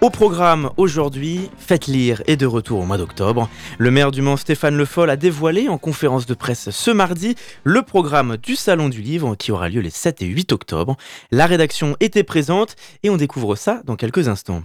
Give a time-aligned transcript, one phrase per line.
[0.00, 3.50] Au programme aujourd'hui, Faites lire est de retour au mois d'octobre.
[3.76, 7.34] Le maire du Mans Stéphane Le Foll a dévoilé en conférence de presse ce mardi
[7.64, 10.96] le programme du Salon du Livre qui aura lieu les 7 et 8 octobre.
[11.30, 14.62] La rédaction était présente et on découvre ça dans quelques instants.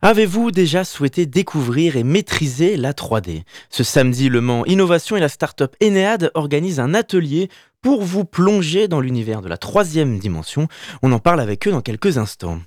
[0.00, 5.28] Avez-vous déjà souhaité découvrir et maîtriser la 3D Ce samedi, Le Mans Innovation et la
[5.28, 7.50] start-up Enead organisent un atelier
[7.82, 10.68] pour vous plonger dans l'univers de la troisième dimension.
[11.02, 12.60] On en parle avec eux dans quelques instants.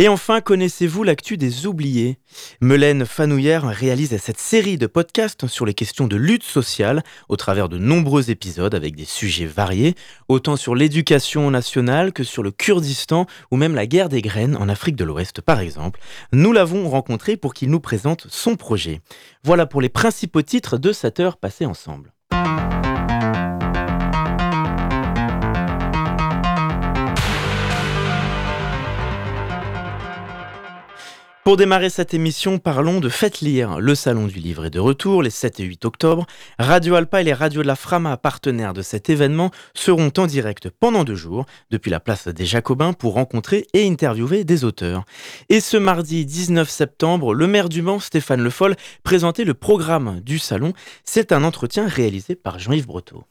[0.00, 2.18] Et enfin, connaissez-vous l'actu des oubliés?
[2.60, 7.68] Melaine Fanouillère réalise cette série de podcasts sur les questions de lutte sociale au travers
[7.68, 9.96] de nombreux épisodes avec des sujets variés,
[10.28, 14.68] autant sur l'éducation nationale que sur le Kurdistan ou même la guerre des graines en
[14.68, 15.98] Afrique de l'Ouest par exemple.
[16.32, 19.00] Nous l'avons rencontré pour qu'il nous présente son projet.
[19.42, 22.12] Voilà pour les principaux titres de cette heure passée ensemble.
[31.48, 33.80] Pour démarrer cette émission, parlons de Faites Lire.
[33.80, 36.26] Le Salon du Livre est de retour les 7 et 8 octobre.
[36.58, 40.68] Radio Alpa et les radios de la Frama, partenaires de cet événement, seront en direct
[40.68, 45.06] pendant deux jours depuis la place des Jacobins pour rencontrer et interviewer des auteurs.
[45.48, 50.20] Et ce mardi 19 septembre, le maire du Mans, Stéphane Le Foll, présentait le programme
[50.20, 50.74] du salon.
[51.02, 53.24] C'est un entretien réalisé par Jean-Yves Breteau.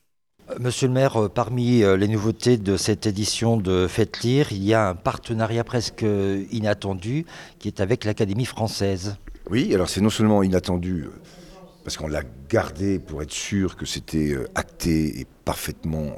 [0.59, 4.64] Monsieur le maire, euh, parmi euh, les nouveautés de cette édition de Faites Lire, il
[4.64, 6.06] y a un partenariat presque
[6.52, 7.26] inattendu
[7.59, 9.18] qui est avec l'Académie française.
[9.50, 11.12] Oui, alors c'est non seulement inattendu, euh,
[11.84, 16.14] parce qu'on l'a gardé pour être sûr que c'était acté et parfaitement,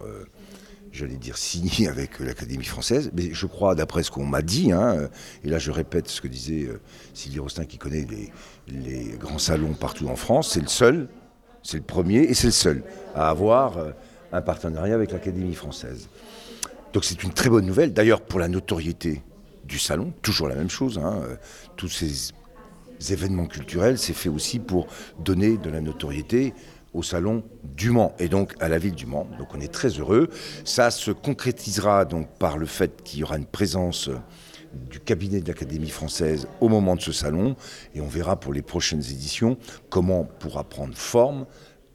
[0.91, 5.09] j'allais dire, signé avec l'Académie française, mais je crois, d'après ce qu'on m'a dit, hein,
[5.43, 6.69] et là je répète ce que disait
[7.13, 8.07] Sylvie Rostin qui connaît
[8.67, 11.07] les grands salons partout en France, c'est le seul,
[11.61, 13.77] c'est le premier et c'est le seul à avoir
[14.31, 16.09] un partenariat avec l'Académie française.
[16.93, 17.93] Donc c'est une très bonne nouvelle.
[17.93, 19.21] D'ailleurs, pour la notoriété
[19.65, 20.97] du salon, toujours la même chose.
[20.97, 21.35] Hein, euh,
[21.75, 22.31] tous ces
[23.11, 24.87] événements culturels, c'est fait aussi pour
[25.19, 26.53] donner de la notoriété
[26.93, 29.27] au salon du Mans et donc à la ville du Mans.
[29.37, 30.29] Donc on est très heureux.
[30.65, 34.09] Ça se concrétisera donc par le fait qu'il y aura une présence
[34.73, 37.55] du cabinet de l'Académie française au moment de ce salon
[37.95, 39.57] et on verra pour les prochaines éditions
[39.89, 41.45] comment pourra prendre forme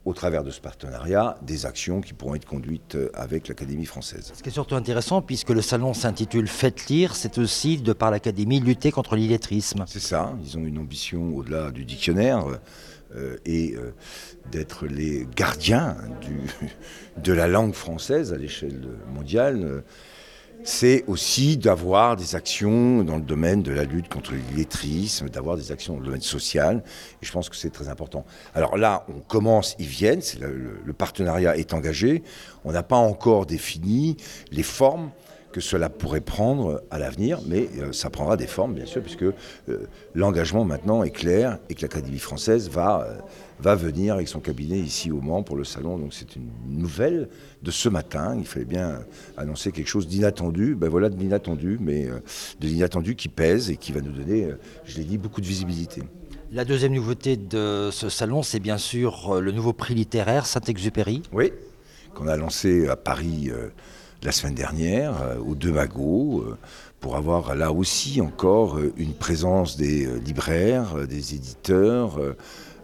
[0.05, 4.31] au travers de ce partenariat, des actions qui pourront être conduites euh, avec l'Académie française.
[4.35, 8.11] Ce qui est surtout intéressant, puisque le salon s'intitule Faites lire, c'est aussi, de par
[8.11, 9.83] l'Académie, lutter contre l'illettrisme.
[9.87, 12.45] C'est ça, ils ont une ambition au-delà du dictionnaire.
[13.15, 13.93] Euh, et euh,
[14.51, 16.39] d'être les gardiens du,
[17.23, 18.81] de la langue française à l'échelle
[19.13, 19.83] mondiale
[20.65, 25.71] c'est aussi d'avoir des actions dans le domaine de la lutte contre l'illettrisme, d'avoir des
[25.71, 26.83] actions dans le domaine social.
[27.21, 28.25] Je pense que c'est très important.
[28.55, 32.23] Alors là, on commence, ils viennent, le, partenariat est engagé.
[32.63, 34.17] On n'a pas encore défini
[34.51, 35.11] les formes
[35.51, 39.23] que cela pourrait prendre à l'avenir, mais euh, ça prendra des formes, bien sûr, puisque
[39.23, 39.33] euh,
[40.15, 43.17] l'engagement maintenant est clair et que l'Académie française va, euh,
[43.59, 45.97] va venir avec son cabinet ici au Mans pour le salon.
[45.97, 47.29] Donc c'est une nouvelle
[47.63, 48.35] de ce matin.
[48.37, 48.99] Il fallait bien
[49.37, 50.75] annoncer quelque chose d'inattendu.
[50.75, 52.07] Ben voilà de l'inattendu, mais
[52.59, 54.49] de l'inattendu qui pèse et qui va nous donner,
[54.85, 56.03] je l'ai dit, beaucoup de visibilité.
[56.51, 61.23] La deuxième nouveauté de ce salon, c'est bien sûr le nouveau prix littéraire Saint-Exupéry.
[61.33, 61.51] Oui,
[62.13, 63.51] qu'on a lancé à Paris
[64.25, 66.57] la semaine dernière euh, au De Magot euh,
[66.99, 72.19] pour avoir là aussi encore euh, une présence des libraires, des éditeurs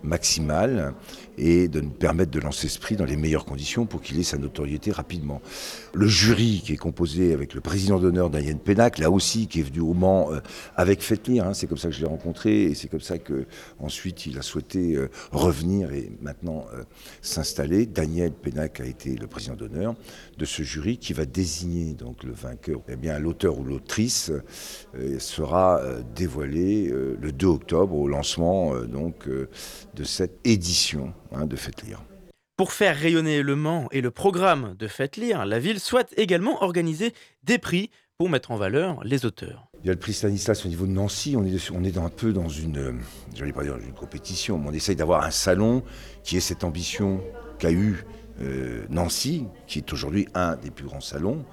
[0.03, 0.93] maximale
[1.37, 4.23] et de nous permettre de lancer ce prix dans les meilleures conditions pour qu'il ait
[4.23, 5.41] sa notoriété rapidement.
[5.93, 9.63] Le jury qui est composé avec le président d'honneur Daniel Pénac, là aussi qui est
[9.63, 10.39] venu au Mans euh,
[10.75, 13.45] avec Fetlir, hein, c'est comme ça que je l'ai rencontré et c'est comme ça que
[13.79, 16.83] ensuite il a souhaité euh, revenir et maintenant euh,
[17.21, 17.85] s'installer.
[17.85, 19.95] Daniel Pénac a été le président d'honneur
[20.37, 22.81] de ce jury qui va désigner donc le vainqueur.
[22.87, 24.31] Eh bien l'auteur ou l'autrice
[25.19, 25.81] sera
[26.15, 32.01] dévoilé le 2 octobre au lancement donc de cette édition hein, de Faites Lire.
[32.57, 36.61] Pour faire rayonner le Mans et le programme de Faites Lire, la ville souhaite également
[36.63, 37.13] organiser
[37.43, 39.67] des prix pour mettre en valeur les auteurs.
[39.83, 42.09] Il y a le prix Stanislas au niveau de Nancy, on est, on est un
[42.09, 42.93] peu dans une, euh,
[43.35, 45.81] je pas dire une compétition, mais on essaye d'avoir un salon
[46.23, 47.19] qui ait cette ambition
[47.57, 48.05] qu'a eu
[48.41, 51.43] euh, Nancy, qui est aujourd'hui un des plus grands salons.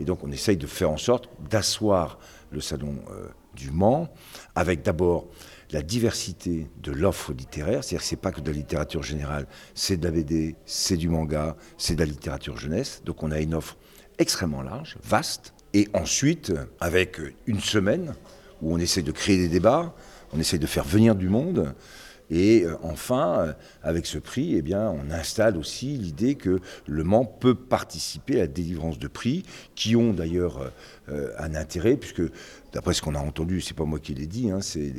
[0.00, 2.18] Et donc on essaye de faire en sorte d'asseoir
[2.50, 4.08] le salon euh, du Mans,
[4.54, 5.28] avec d'abord
[5.70, 9.96] la diversité de l'offre littéraire, c'est-à-dire que c'est pas que de la littérature générale, c'est
[9.96, 13.02] de la BD, c'est du manga, c'est de la littérature jeunesse.
[13.04, 13.76] Donc on a une offre
[14.18, 15.52] extrêmement large, vaste.
[15.74, 18.14] Et ensuite, avec une semaine
[18.62, 19.94] où on essaie de créer des débats,
[20.32, 21.74] on essaie de faire venir du monde,
[22.30, 23.52] et euh, enfin, euh,
[23.82, 28.40] avec ce prix, eh bien, on installe aussi l'idée que Le Mans peut participer à
[28.40, 29.44] la délivrance de prix,
[29.74, 30.70] qui ont d'ailleurs
[31.08, 32.22] euh, un intérêt, puisque
[32.72, 34.92] d'après ce qu'on a entendu, c'est pas moi qui l'ai dit, hein, c'est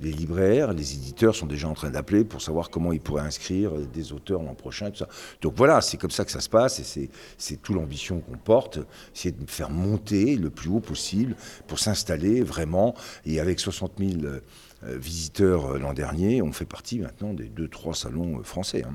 [0.00, 3.72] les, libraires, les éditeurs sont déjà en train d'appeler pour savoir comment ils pourraient inscrire
[3.92, 5.08] des auteurs l'an prochain, tout ça.
[5.40, 8.78] Donc voilà, c'est comme ça que ça se passe, et c'est tout l'ambition qu'on porte,
[9.12, 11.34] c'est de faire monter le plus haut possible
[11.66, 12.94] pour s'installer vraiment,
[13.26, 14.40] et avec 60 000 euh,
[14.82, 16.42] visiteurs euh, l'an dernier.
[16.42, 18.84] On fait partie maintenant des deux, trois salons euh, français.
[18.86, 18.94] Hein.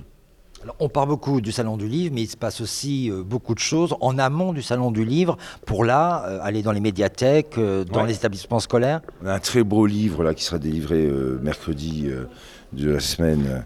[0.64, 3.60] Alors, on parle beaucoup du Salon du Livre, mais il se passe aussi beaucoup de
[3.60, 8.16] choses en amont du Salon du Livre pour là aller dans les médiathèques, dans les
[8.16, 9.02] établissements scolaires.
[9.22, 11.08] On a un très beau livre là qui sera délivré
[11.42, 12.10] mercredi
[12.74, 13.64] de la semaine,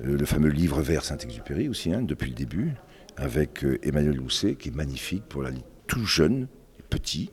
[0.00, 2.76] le fameux livre vert Saint-Exupéry aussi, hein, depuis le début,
[3.18, 5.50] avec Emmanuel Lousset, qui est magnifique pour la
[5.86, 6.46] tout jeune,
[6.88, 7.30] petit.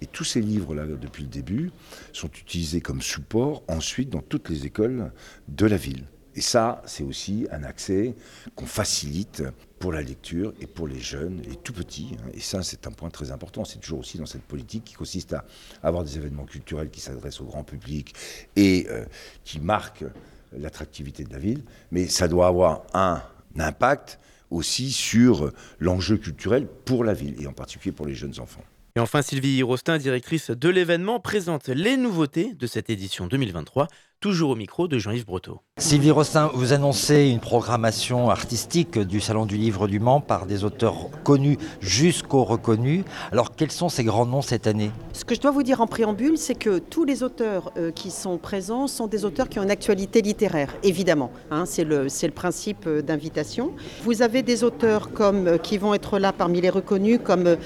[0.00, 1.70] Et tous ces livres-là, depuis le début,
[2.12, 5.12] sont utilisés comme support ensuite dans toutes les écoles
[5.48, 6.04] de la ville.
[6.36, 8.14] Et ça, c'est aussi un accès
[8.54, 9.42] qu'on facilite
[9.78, 12.10] pour la lecture et pour les jeunes et tout petits.
[12.18, 12.30] Hein.
[12.34, 13.64] Et ça, c'est un point très important.
[13.64, 15.46] C'est toujours aussi dans cette politique qui consiste à
[15.82, 18.14] avoir des événements culturels qui s'adressent au grand public
[18.54, 19.06] et euh,
[19.44, 20.04] qui marquent
[20.52, 21.62] l'attractivité de la ville.
[21.90, 23.22] Mais ça doit avoir un
[23.58, 24.18] impact
[24.50, 28.62] aussi sur l'enjeu culturel pour la ville et en particulier pour les jeunes enfants.
[28.96, 33.88] Et enfin, Sylvie Rostin, directrice de l'événement, présente les nouveautés de cette édition 2023
[34.20, 35.60] toujours au micro de Jean-Yves Breteau.
[35.78, 40.64] Sylvie Rostin, vous annoncez une programmation artistique du Salon du Livre du Mans par des
[40.64, 43.04] auteurs connus jusqu'aux reconnus.
[43.30, 44.90] Alors quels sont ces grands noms cette année?
[45.12, 48.10] Ce que je dois vous dire en préambule, c'est que tous les auteurs euh, qui
[48.10, 51.30] sont présents sont des auteurs qui ont une actualité littéraire, évidemment.
[51.50, 53.72] Hein, c'est le, le, principe euh, d'invitation.
[54.02, 57.56] Vous avez des auteurs comme, euh, qui vont être là parmi les reconnus, comme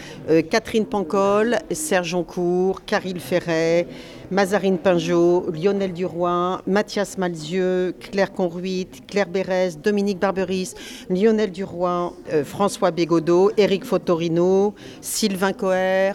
[0.51, 3.87] Catherine Pancol, Serge Oncourt, Caril Ferret,
[4.31, 10.75] Mazarine Pinjot, Lionel Duroy, Mathias Malzieux, Claire Conruit, Claire Bérez, Dominique Barberis,
[11.09, 16.13] Lionel Duroy, euh, François Bégodeau, Éric Fotorino, Sylvain Coher,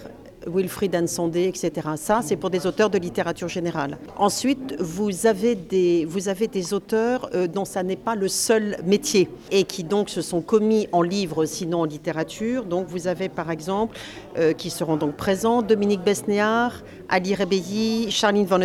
[0.47, 1.89] Wilfried Ansondé, etc.
[1.95, 3.97] Ça, c'est pour des auteurs de littérature générale.
[4.18, 8.77] Ensuite, vous avez des, vous avez des auteurs euh, dont ça n'est pas le seul
[8.86, 12.65] métier et qui donc se sont commis en livre, sinon en littérature.
[12.65, 13.97] Donc vous avez par exemple,
[14.38, 18.59] euh, qui seront donc présents, Dominique Besnéard, Ali Rebelli, Charline Van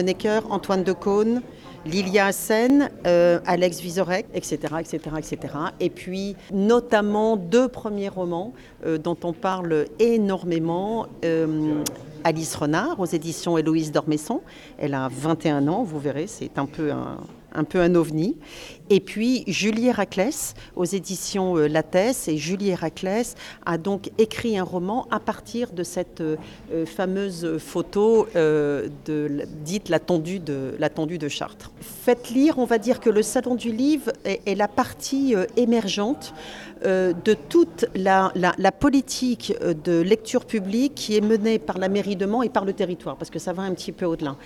[0.50, 1.43] Antoine Decaune,
[1.87, 5.55] Lilia Hassen, euh, Alex Vizorek, etc., etc., etc.
[5.81, 8.53] Et puis notamment deux premiers romans
[8.85, 11.06] euh, dont on parle énormément.
[11.25, 11.82] Euh,
[12.23, 14.43] Alice Renard aux éditions Héloïse Dormesson.
[14.77, 17.17] Elle a 21 ans, vous verrez, c'est un peu un,
[17.55, 18.37] un peu un ovni.
[18.91, 22.29] Et puis Julie Héraclès aux éditions euh, Lattès.
[22.29, 26.37] Et Julie Héraclès a donc écrit un roman à partir de cette euh,
[26.87, 28.88] fameuse photo euh,
[29.64, 31.70] dite la tondue de, de Chartres.
[31.81, 36.35] Faites lire, on va dire que le Salon du Livre est, la partie émergente
[36.82, 39.55] de toute la, la, politique
[39.85, 43.17] de lecture publique qui est menée par la mairie de Mans et par le territoire,
[43.17, 44.37] parce que ça va un petit peu au-delà.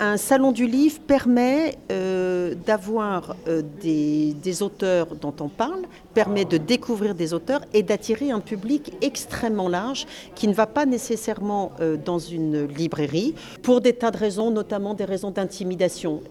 [0.00, 5.82] Un salon du livre permet euh, d'avoir euh, des, auteurs dont on parle,
[6.14, 10.86] permet de découvrir des auteurs et d'attirer un public extrêmement large qui ne va pas
[10.86, 16.22] nécessairement euh, dans une librairie pour des tas de raisons, notamment des raisons d'intimidation,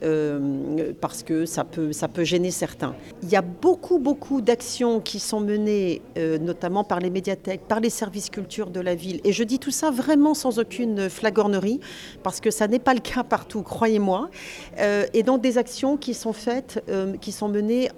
[1.01, 2.95] parce que ça peut, ça peut gêner certains.
[3.23, 6.01] Il y a beaucoup, beaucoup d'actions qui sont menées,
[6.41, 9.19] notamment par les médiathèques, par les services culture de la ville.
[9.23, 11.79] Et je dis tout ça vraiment sans aucune flagornerie,
[12.23, 14.29] parce que ça n'est pas le cas partout, croyez-moi.
[14.79, 17.89] Euh, et donc des actions qui sont faites, euh, qui sont menées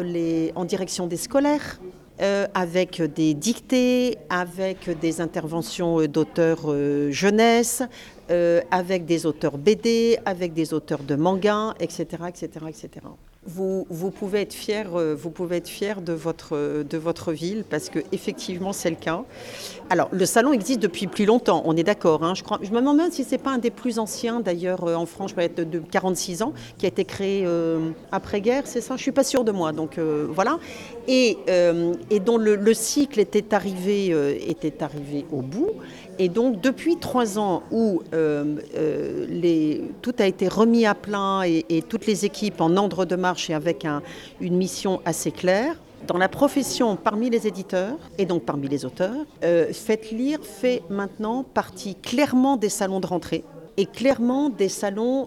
[0.00, 1.80] les, en direction des scolaires,
[2.20, 6.64] euh, avec des dictées, avec des interventions d'auteurs
[7.10, 7.82] jeunesse,
[8.70, 12.88] avec des auteurs BD, avec des auteurs de manga, etc., etc., etc
[13.48, 17.88] vous, pouvez être fier, euh, vous pouvez être fier de votre, de votre ville parce
[17.88, 19.24] que effectivement c'est le cas.
[19.90, 22.22] Alors le salon existe depuis plus longtemps, on est d'accord.
[22.22, 22.34] Hein.
[22.34, 24.94] je, crois, je me demande même si c'est pas un des plus anciens d'ailleurs euh,
[24.94, 28.80] en France, je peux être de 46 ans, qui a été créé euh, après-guerre, c'est
[28.80, 28.96] ça?
[28.96, 30.58] Je suis pas sûre de moi, donc voilà.
[31.06, 31.38] Et,
[32.10, 34.08] et dont le, le, cycle était arrivé,
[34.46, 35.70] était arrivé au bout.
[36.18, 41.84] Et donc, depuis trois ans où euh, euh, tout a été remis à plein et,
[41.88, 43.86] toutes les équipes en ordre de marche et avec
[44.40, 49.26] une mission assez claire, dans la profession parmi les éditeurs et donc parmi les auteurs,
[49.44, 53.44] euh, Faites lire fait maintenant partie clairement des salons de rentrée
[53.76, 55.26] et clairement des salons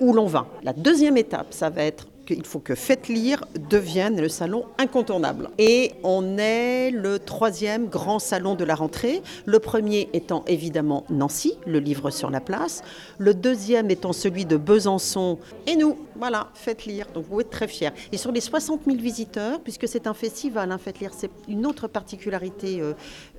[0.00, 0.46] où l'on va.
[0.62, 5.48] La deuxième étape, ça va être qu'il faut que Faites lire devienne le salon incontournable.
[5.58, 9.22] Et on est le troisième grand salon de la rentrée.
[9.46, 12.82] Le premier étant évidemment Nancy, le livre sur la place.
[13.16, 15.38] Le deuxième étant celui de Besançon.
[15.66, 17.06] Et nous, voilà, Faites lire.
[17.14, 17.90] Donc vous êtes très fiers.
[18.12, 21.64] Et sur les 60 000 visiteurs, puisque c'est un festival, hein, Faites lire, c'est une
[21.66, 22.92] autre particularité euh,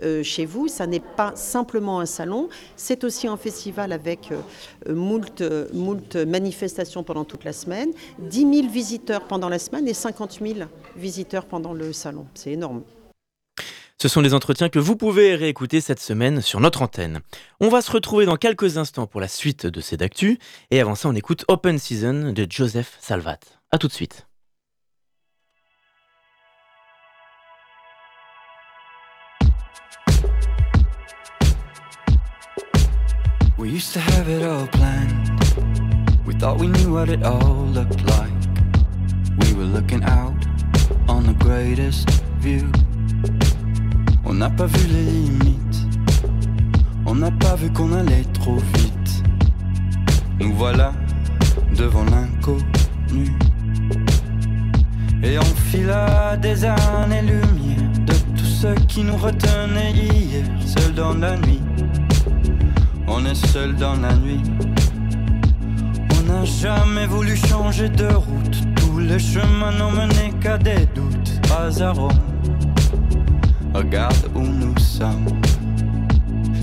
[0.04, 0.68] euh, chez vous.
[0.68, 5.44] Ça n'est pas simplement un salon, c'est aussi un festival avec euh, moult,
[5.74, 7.92] moult manifestations pendant toute la semaine.
[8.20, 10.60] 10 000 visiteurs pendant la semaine et 50 000
[10.96, 12.26] visiteurs pendant le salon.
[12.34, 12.82] C'est énorme.
[14.02, 17.20] Ce sont les entretiens que vous pouvez réécouter cette semaine sur notre antenne.
[17.60, 20.40] On va se retrouver dans quelques instants pour la suite de ces d'actu.
[20.72, 23.40] Et avant ça, on écoute Open Season de Joseph Salvat.
[23.72, 24.26] A tout de suite.
[44.30, 45.88] On n'a pas vu les limites.
[47.06, 49.24] On n'a pas vu qu'on allait trop vite.
[50.40, 50.94] Nous voilà
[51.76, 53.36] devant l'inconnu.
[55.24, 61.36] Et on fila des années-lumière de tout ce qui nous retenait hier, seul dans la
[61.36, 61.62] nuit.
[63.08, 64.44] On est seul dans la nuit.
[66.18, 68.70] On n'a jamais voulu changer de route
[69.10, 71.70] les chemins n'ont mené qu'à des doutes, pas.
[73.74, 75.28] Regarde où nous sommes.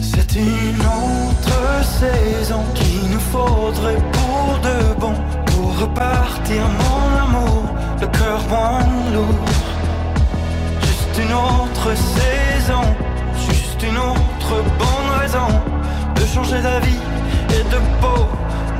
[0.00, 5.14] C'est une autre saison qu'il nous faudrait pour de bon,
[5.46, 7.64] pour repartir mon amour,
[8.00, 8.80] le cœur moins
[9.14, 9.44] lourd.
[10.80, 12.82] Juste une autre saison,
[13.48, 15.48] juste une autre bonne raison
[16.16, 17.00] de changer d'avis
[17.50, 18.26] et de peau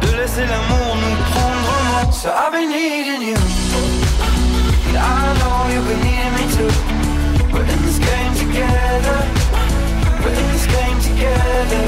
[0.00, 3.36] de laisser l'amour nous prendre en So I've been needing you
[4.96, 6.95] I know you've been needing me too
[8.56, 9.18] together.
[10.22, 11.84] We're in this game together.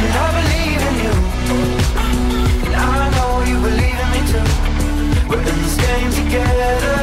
[0.00, 1.14] And I believe in you.
[2.66, 4.46] And I know you believe in me too.
[5.28, 6.96] We're in this game together.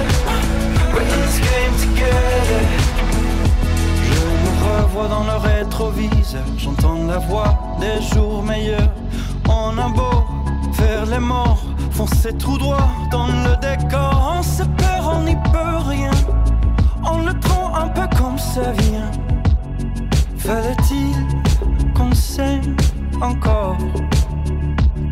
[0.93, 2.61] We're in this game together.
[4.07, 8.93] Je me revois dans le rétroviseur J'entends la voix des jours meilleurs.
[9.49, 10.23] On a beau
[10.73, 14.35] faire les morts, foncer tout droit dans le décor.
[14.37, 16.11] On se peur, on n'y peut rien.
[17.05, 19.11] On le prend un peu comme ça vient.
[20.37, 21.15] Fallait-il
[21.93, 22.75] qu'on s'aime
[23.21, 23.77] encore?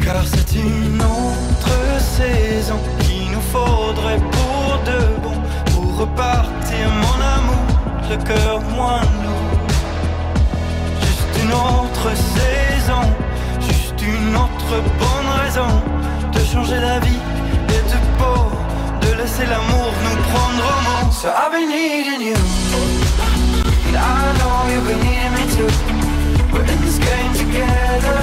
[0.03, 5.37] Car c'est une autre saison qu'il nous faudrait pour de bon.
[5.73, 7.65] Pour repartir, mon amour,
[8.09, 9.59] le cœur moins lourd.
[11.01, 13.11] Juste une autre saison
[14.03, 15.67] une autre bonne raison
[16.33, 17.19] de changer la vie
[17.69, 18.49] et de peau,
[19.01, 21.11] de laisser l'amour nous prendre au mot.
[21.11, 22.37] So I've been needing you,
[23.87, 25.71] and I know you've been needing me too.
[26.51, 28.17] We're in this game together,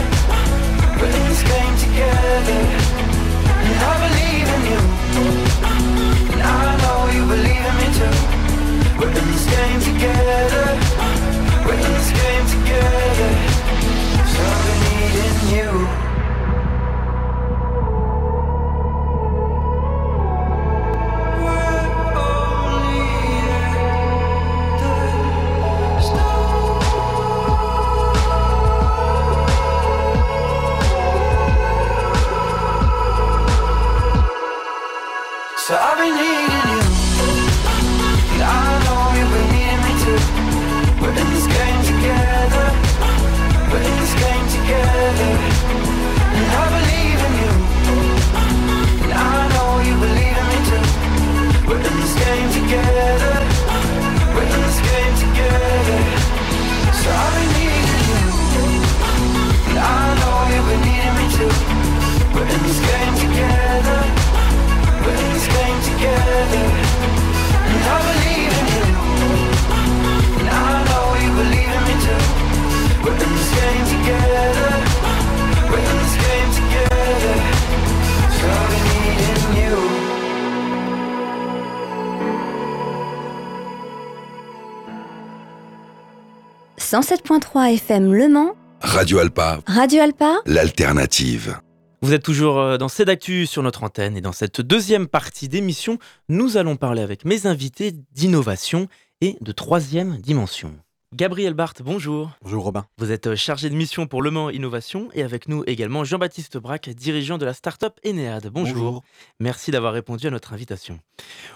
[87.38, 88.57] 107.3 FM Le Mans.
[88.80, 89.61] Radio Alpa.
[89.66, 90.38] Radio Alpa.
[90.47, 91.57] L'alternative.
[92.02, 95.99] Vous êtes toujours euh, dans Cédactu sur notre antenne et dans cette deuxième partie d'émission,
[96.28, 98.88] nous allons parler avec mes invités d'innovation
[99.21, 100.75] et de troisième dimension.
[101.14, 102.32] Gabriel Barthes, bonjour.
[102.42, 102.84] Bonjour Robin.
[102.98, 106.58] Vous êtes euh, chargé de mission pour Le Mans Innovation et avec nous également Jean-Baptiste
[106.58, 108.48] Braque, dirigeant de la start-up Enead.
[108.48, 109.02] Bonjour.
[109.40, 111.00] Merci d'avoir répondu à notre invitation.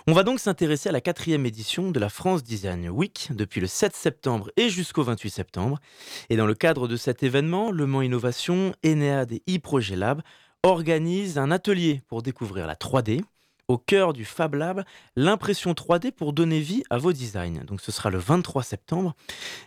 [0.06, 3.66] On va donc s'intéresser à la quatrième édition de la France Design Week depuis le
[3.66, 5.80] 7 septembre et jusqu'au 28 septembre.
[6.30, 10.23] Et dans le cadre de cet événement, Le Mans Innovation, Enead et eProjet Lab
[10.62, 13.21] organisent un atelier pour découvrir la 3D,
[13.73, 14.85] au cœur du Fab Lab
[15.17, 17.64] l'impression 3D pour donner vie à vos designs.
[17.64, 19.14] Donc ce sera le 23 septembre.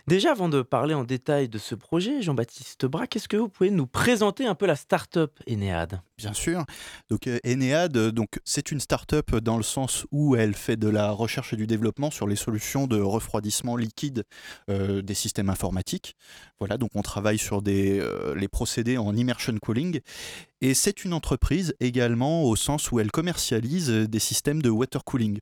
[0.06, 3.70] Déjà, avant de parler en détail de ce projet, Jean-Baptiste Braque, est-ce que vous pouvez
[3.70, 6.64] nous présenter un peu la start-up Enead Bien sûr.
[7.10, 11.10] Donc euh, Enead, donc c'est une start-up dans le sens où elle fait de la
[11.10, 14.24] recherche et du développement sur les solutions de refroidissement liquide
[14.70, 16.16] euh, des systèmes informatiques.
[16.58, 20.00] Voilà, donc on travaille sur des, euh, les procédés en immersion cooling
[20.62, 25.40] et c'est une entreprise également au sens où elle commercialise des systèmes de water cooling.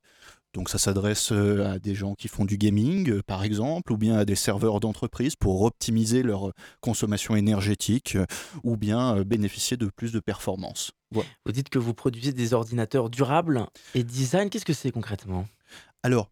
[0.55, 3.97] Donc ça s'adresse euh, à des gens qui font du gaming, euh, par exemple, ou
[3.97, 8.25] bien à des serveurs d'entreprise pour optimiser leur consommation énergétique, euh,
[8.63, 10.91] ou bien bénéficier de plus de performance.
[11.11, 14.49] Vous dites que vous produisez des ordinateurs durables et design.
[14.49, 15.45] Qu'est-ce que c'est concrètement?
[16.03, 16.29] Alors,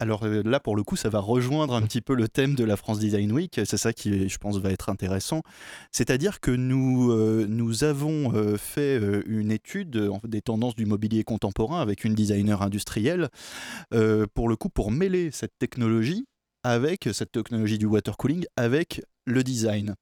[0.00, 2.64] alors euh, là, pour le coup, ça va rejoindre un petit peu le thème de
[2.64, 3.60] la France Design Week.
[3.64, 5.42] C'est ça qui, je pense, va être intéressant.
[5.90, 11.80] C'est-à-dire que nous, euh, nous avons euh, fait une étude des tendances du mobilier contemporain
[11.80, 13.28] avec une designer industrielle,
[14.34, 16.26] pour le coup, pour mêler cette technologie
[16.64, 19.94] avec cette technologie du water cooling, avec le design.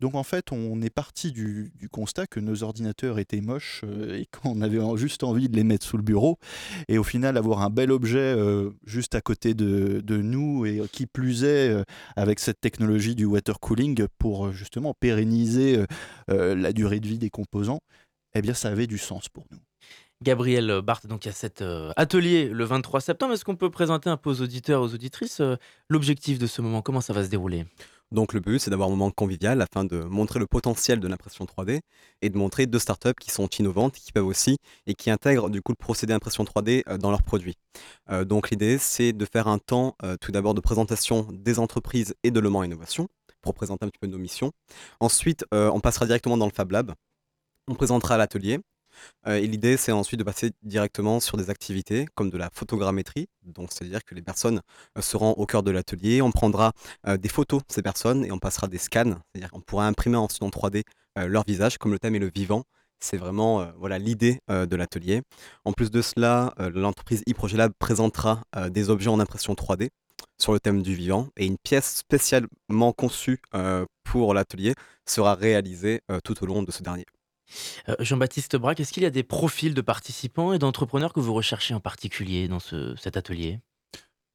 [0.00, 4.26] Donc en fait, on est parti du, constat que nos ordinateurs étaient moches euh, et
[4.26, 6.38] qu'on avait juste envie de les mettre sous le bureau.
[6.86, 11.06] Et au final, avoir un bel objet euh, juste à côté de, nous et qui
[11.06, 11.84] plus est euh,
[12.16, 15.84] avec cette technologie du water cooling pour justement pérenniser
[16.28, 17.80] la durée de vie des composants,
[18.34, 19.58] eh bien ça avait du sens pour nous.
[20.22, 21.62] Gabriel Barthes, donc il y a cet
[21.96, 23.34] atelier le 23 septembre.
[23.34, 25.40] Est-ce qu'on peut présenter un peu aux auditeurs, aux auditrices,
[25.88, 26.82] l'objectif de ce moment?
[26.82, 27.66] Comment ça va se dérouler?
[28.10, 31.44] Donc le but, c'est d'avoir un moment convivial afin de montrer le potentiel de l'impression
[31.44, 31.80] 3D
[32.22, 35.60] et de montrer deux startups qui sont innovantes, qui peuvent aussi et qui intègrent du
[35.60, 37.56] coup le procédé impression 3D euh, dans leurs produits.
[38.10, 42.14] Euh, donc l'idée, c'est de faire un temps euh, tout d'abord de présentation des entreprises
[42.22, 43.08] et de Le Mans Innovation
[43.42, 44.52] pour présenter un petit peu nos missions.
[45.00, 46.92] Ensuite, on passera directement dans le Fab Lab.
[47.68, 48.58] On présentera l'atelier
[49.26, 53.28] euh, et l'idée, c'est ensuite de passer directement sur des activités comme de la photogrammétrie.
[53.44, 54.60] Donc, c'est-à-dire que les personnes
[54.96, 56.22] euh, seront au cœur de l'atelier.
[56.22, 56.72] On prendra
[57.06, 59.20] euh, des photos de ces personnes et on passera des scans.
[59.32, 60.82] C'est-à-dire qu'on pourra imprimer ensuite en 3D
[61.16, 62.62] leur visage, comme le thème est le vivant.
[63.00, 65.22] C'est vraiment voilà l'idée de l'atelier.
[65.64, 69.88] En plus de cela, l'entreprise eProjet Lab présentera des objets en impression 3D
[70.38, 73.40] sur le thème du vivant et une pièce spécialement conçue
[74.04, 74.74] pour l'atelier
[75.06, 77.04] sera réalisée tout au long de ce dernier.
[77.88, 81.34] Euh, Jean-Baptiste Braque, est-ce qu'il y a des profils de participants et d'entrepreneurs que vous
[81.34, 83.60] recherchez en particulier dans cet atelier?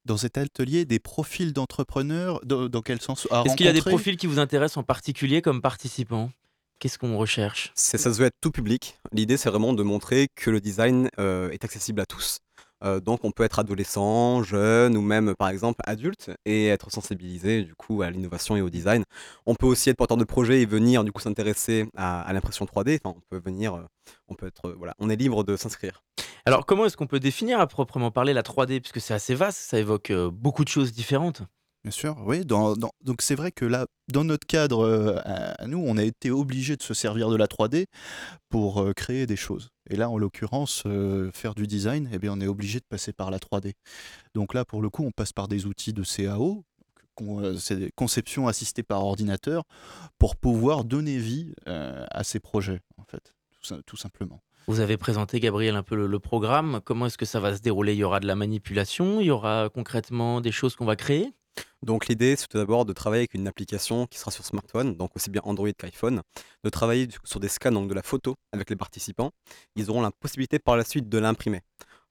[0.06, 3.28] Dans cet atelier des profils d'entrepreneurs dans, quel sens?
[3.45, 6.32] Est-ce qu'il y a des profils qui vous intéressent en particulier comme participants?
[6.80, 7.71] Qu'est-ce qu'on recherche?
[7.76, 8.99] Ça se veut être tout public.
[9.13, 12.39] L'idée, c'est vraiment de montrer que le design euh, est accessible à tous.
[12.83, 17.63] Euh, donc on peut être adolescent, jeune ou même par exemple adulte et être sensibilisé
[17.63, 19.03] du coup à l'innovation et au design.
[19.45, 22.99] On peut aussi être porteur de projet et venir du coup s'intéresser à, l'impression 3D.
[23.03, 23.83] Enfin, on peut venir, euh,
[24.27, 26.03] on peut être, voilà, on est libre de s'inscrire.
[26.45, 29.59] Alors comment est-ce qu'on peut définir à proprement parler la 3D puisque c'est assez vaste,
[29.59, 31.43] ça évoque euh, beaucoup de choses différentes.
[31.83, 32.45] Bien sûr, oui.
[32.45, 36.83] donc c'est vrai que là, dans notre cadre, à, nous, on a été obligé de
[36.83, 37.87] se servir de la 3D
[38.49, 39.73] pour créer des choses.
[39.89, 43.11] Et là, en l'occurrence, euh, faire du design, eh bien, on est obligé de passer
[43.11, 43.73] par la 3D.
[44.33, 46.63] Donc là, pour le coup, on passe par des outils de CAO,
[47.21, 49.63] euh, c'est conception assistée par ordinateur,
[50.19, 53.33] pour pouvoir donner vie euh, à ces projets, en fait,
[53.85, 54.41] tout, simplement.
[54.67, 56.79] Vous avez présenté, Gabriel, un peu le programme.
[56.85, 57.93] Comment est-ce que ça va se dérouler?
[57.93, 59.19] Il y aura de la manipulation?
[59.19, 61.33] Il y aura concrètement des choses qu'on va créer?
[61.81, 65.15] Donc l'idée, c'est tout d'abord de travailler avec une application qui sera sur smartphone, donc
[65.15, 66.21] aussi bien Android qu'iPhone,
[66.63, 69.31] de travailler sur des scans, donc de la photo avec les participants.
[69.75, 71.61] Ils auront la possibilité par la suite de l'imprimer.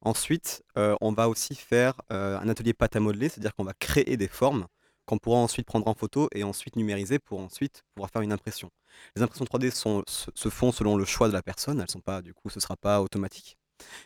[0.03, 3.73] Ensuite, euh, on va aussi faire euh, un atelier pâte à modeler, c'est-à-dire qu'on va
[3.75, 4.67] créer des formes
[5.07, 8.71] qu'on pourra ensuite prendre en photo et ensuite numériser pour ensuite pouvoir faire une impression.
[9.17, 12.35] Les impressions 3D se, font selon le choix de la personne, elles sont pas, du
[12.35, 13.57] coup, ce ne sera pas automatique.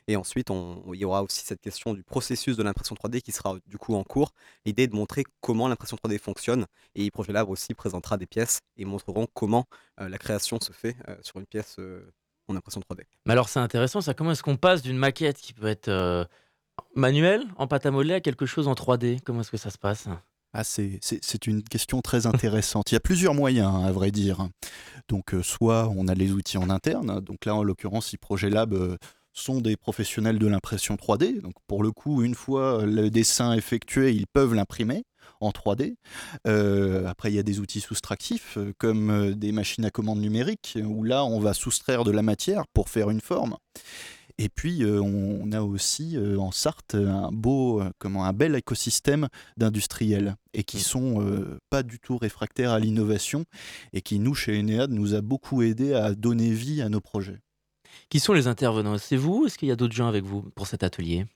[0.08, 3.56] Et ensuite, il y aura aussi cette question du processus de l'impression 3D qui sera
[3.66, 4.32] du coup en cours.
[4.64, 6.66] L'idée est de montrer comment l'impression 3D fonctionne.
[6.94, 9.66] Et Projet Lab aussi présentera des pièces et montreront comment
[10.00, 12.12] euh, la création se fait euh, sur une pièce euh,
[12.48, 13.02] en impression 3D.
[13.26, 14.14] Mais alors c'est intéressant, ça.
[14.14, 16.28] Comment est-ce qu'on passe d'une maquette qui peut être
[16.94, 19.78] manuelle, en pâte à modeler, à quelque chose en 3D Comment est-ce que ça se
[19.78, 20.08] passe?
[20.52, 22.90] Ah, c'est une question très intéressante.
[22.90, 24.48] Il y a plusieurs moyens, hein, à vrai dire.
[25.08, 27.20] Donc, soit on a les outils en interne.
[27.20, 28.74] Donc là, en l'occurrence, si Projet Lab
[29.36, 31.40] sont des professionnels de l'impression 3D.
[31.40, 35.04] Donc pour le coup, une fois le dessin effectué, ils peuvent l'imprimer
[35.40, 35.96] en 3D.
[36.46, 40.20] Euh, après, il y a des outils soustractifs euh, comme euh, des machines à commande
[40.20, 43.56] numériques où là, on va soustraire de la matière pour faire une forme.
[44.38, 50.62] Et puis, on a aussi en Sarthe un beau, comment, un bel écosystème d'industriels et
[50.62, 50.80] qui mmh.
[50.80, 51.36] sont
[51.70, 53.46] pas du tout réfractaires à l'innovation
[53.94, 57.40] et qui, nous, chez Enead, nous a beaucoup aidé à donner vie à nos projets.
[58.08, 58.98] Qui sont les intervenants?
[58.98, 61.26] C'est vous Est-ce qu'il y a d'autres gens avec vous pour cet atelier?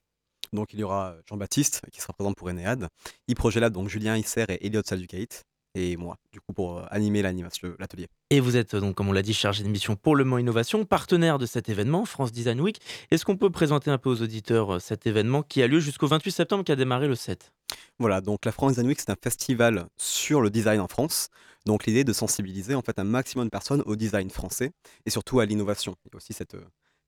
[0.52, 2.88] Donc il y aura Jean-Baptiste qui sera présent pour Enéade,
[3.28, 5.44] Yves donc Julien Isser et Elliot Salducate,
[5.76, 8.08] et moi, du coup, pour animer l'atelier.
[8.30, 10.84] Et vous êtes donc, comme on l'a dit, chargé de mission pour le Mans Innovation,
[10.84, 12.80] partenaire de cet événement, France Design Week.
[13.12, 16.32] Est-ce qu'on peut présenter un peu aux auditeurs cet événement qui a lieu jusqu'au 28
[16.32, 17.52] septembre, qui a démarré le 7
[17.98, 21.28] Voilà, donc la France Design Week, c'est un festival sur le design en France.
[21.66, 24.70] Donc l'idée est de sensibiliser en fait un maximum de personnes au design français
[25.04, 25.94] et surtout à l'innovation.
[26.04, 26.56] Il y a aussi cette,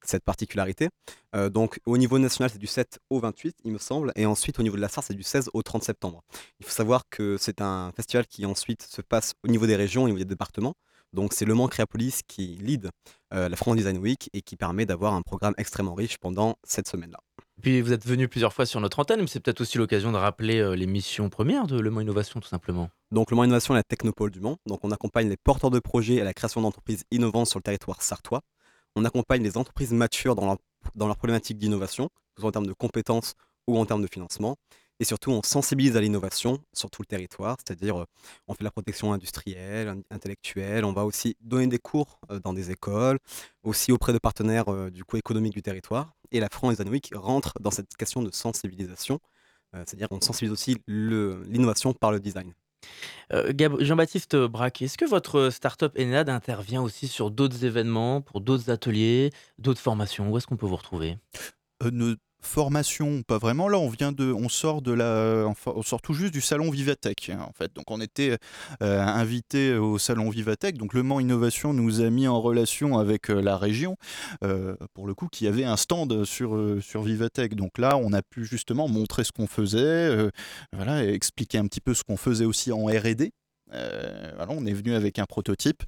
[0.05, 0.89] cette particularité.
[1.35, 4.59] Euh, donc au niveau national, c'est du 7 au 28, il me semble, et ensuite
[4.59, 6.23] au niveau de la SAR, c'est du 16 au 30 septembre.
[6.61, 10.05] Il faut savoir que c'est un festival qui ensuite se passe au niveau des régions,
[10.05, 10.75] au niveau des départements.
[11.13, 12.91] Donc c'est Le Mans Créapolis qui lead
[13.35, 16.89] euh, la France Design Week et qui permet d'avoir un programme extrêmement riche pendant cette
[16.89, 17.19] semaine-là.
[17.63, 20.17] Puis vous êtes venu plusieurs fois sur notre antenne, mais c'est peut-être aussi l'occasion de
[20.17, 22.91] rappeler euh, les missions premières de Le Mans Innovation tout simplement.
[23.13, 24.59] Donc Le Mans Innovation est la technopole du Mans.
[24.67, 28.03] Donc on accompagne les porteurs de projets à la création d'entreprises innovantes sur le territoire
[28.03, 28.41] sartois.
[28.97, 30.57] On accompagne les entreprises matures dans leur,
[30.97, 33.35] dans leur problématique d'innovation, que ce soit en termes de compétences
[33.69, 34.57] ou en termes de financement.
[34.99, 38.05] Et surtout, on sensibilise à l'innovation sur tout le territoire, c'est-à-dire euh,
[38.47, 42.71] on fait la protection industrielle, intellectuelle, on va aussi donner des cours euh, dans des
[42.71, 43.19] écoles,
[43.63, 46.13] aussi auprès de partenaires euh, du coup économique du territoire.
[46.33, 49.21] Et la France Week rentre dans cette question de sensibilisation,
[49.73, 52.53] c'est-à-dire qu'on sensibilise aussi l'innovation par le design.
[53.33, 58.71] Euh, Jean-Baptiste Braque, est-ce que votre startup Enad intervient aussi sur d'autres événements, pour d'autres
[58.71, 60.31] ateliers, d'autres formations?
[60.31, 61.19] Où est-ce qu'on peut vous retrouver?
[61.83, 63.69] Euh, formation, pas vraiment.
[63.69, 67.31] Là, on vient de, on sort de la, on sort tout juste du salon Vivatech,
[67.31, 67.75] hein, en fait.
[67.75, 68.37] Donc, on était
[68.83, 70.77] euh, invité au salon Vivatech.
[70.77, 73.97] Donc, Le Mans Innovation nous a mis en relation avec euh, la région,
[74.45, 76.53] euh, pour le coup, qui avait un stand sur
[76.83, 77.55] sur Vivatech.
[77.55, 80.31] Donc là, on a pu justement montrer ce qu'on faisait,
[80.73, 83.33] voilà, expliquer un petit peu ce qu'on faisait aussi en R&D.
[83.75, 85.83] Euh, on est venu avec un prototype.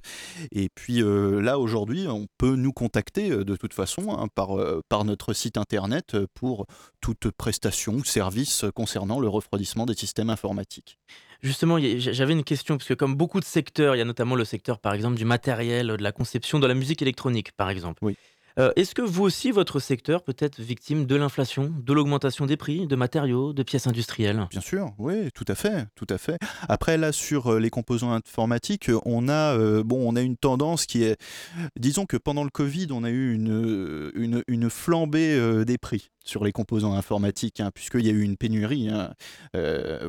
[0.51, 4.57] Et puis euh, là, aujourd'hui, on peut nous contacter euh, de toute façon hein, par,
[4.89, 6.65] par notre site internet pour
[7.01, 10.97] toute prestation ou service concernant le refroidissement des systèmes informatiques.
[11.41, 14.45] Justement, j'avais une question, parce que comme beaucoup de secteurs, il y a notamment le
[14.45, 17.99] secteur, par exemple, du matériel, de la conception, de la musique électronique, par exemple.
[18.03, 18.17] Oui.
[18.57, 22.57] Euh, est-ce que vous aussi, votre secteur peut être victime de l'inflation, de l'augmentation des
[22.57, 24.47] prix, de matériaux, de pièces industrielles?
[24.49, 26.37] Bien sûr, oui, tout à fait, tout à fait.
[26.69, 30.85] Après, là, sur euh, les composants informatiques, on a, euh, bon, on a une tendance
[30.85, 31.17] qui est,
[31.77, 36.51] disons que pendant le Covid, on a eu une, une, flambée des prix sur les
[36.51, 39.13] composants informatiques, hein, puisqu'il y a eu une pénurie hein,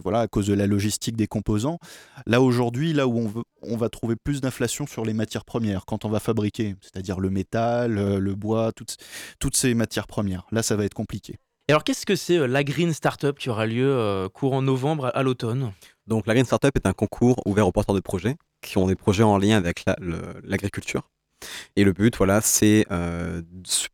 [0.03, 1.79] voilà, à cause de la logistique des composants.
[2.27, 6.05] Là, aujourd'hui, là où on, on va trouver plus d'inflation sur les matières premières, quand
[6.05, 8.97] on va fabriquer, c'est-à-dire le métal, euh, le bois, toutes,
[9.39, 10.47] toutes ces matières premières.
[10.53, 11.37] Là, ça va être compliqué.
[11.69, 15.23] Et alors, qu'est-ce que c'est euh, la Green Startup qui aura lieu courant novembre à
[15.23, 15.73] l'automne?
[16.07, 18.95] Donc, la Green Startup est un concours ouvert aux porteurs de projets qui ont des
[18.95, 19.85] projets en lien avec
[20.45, 21.03] l'agriculture.
[21.77, 23.43] Et le but, voilà, c'est euh,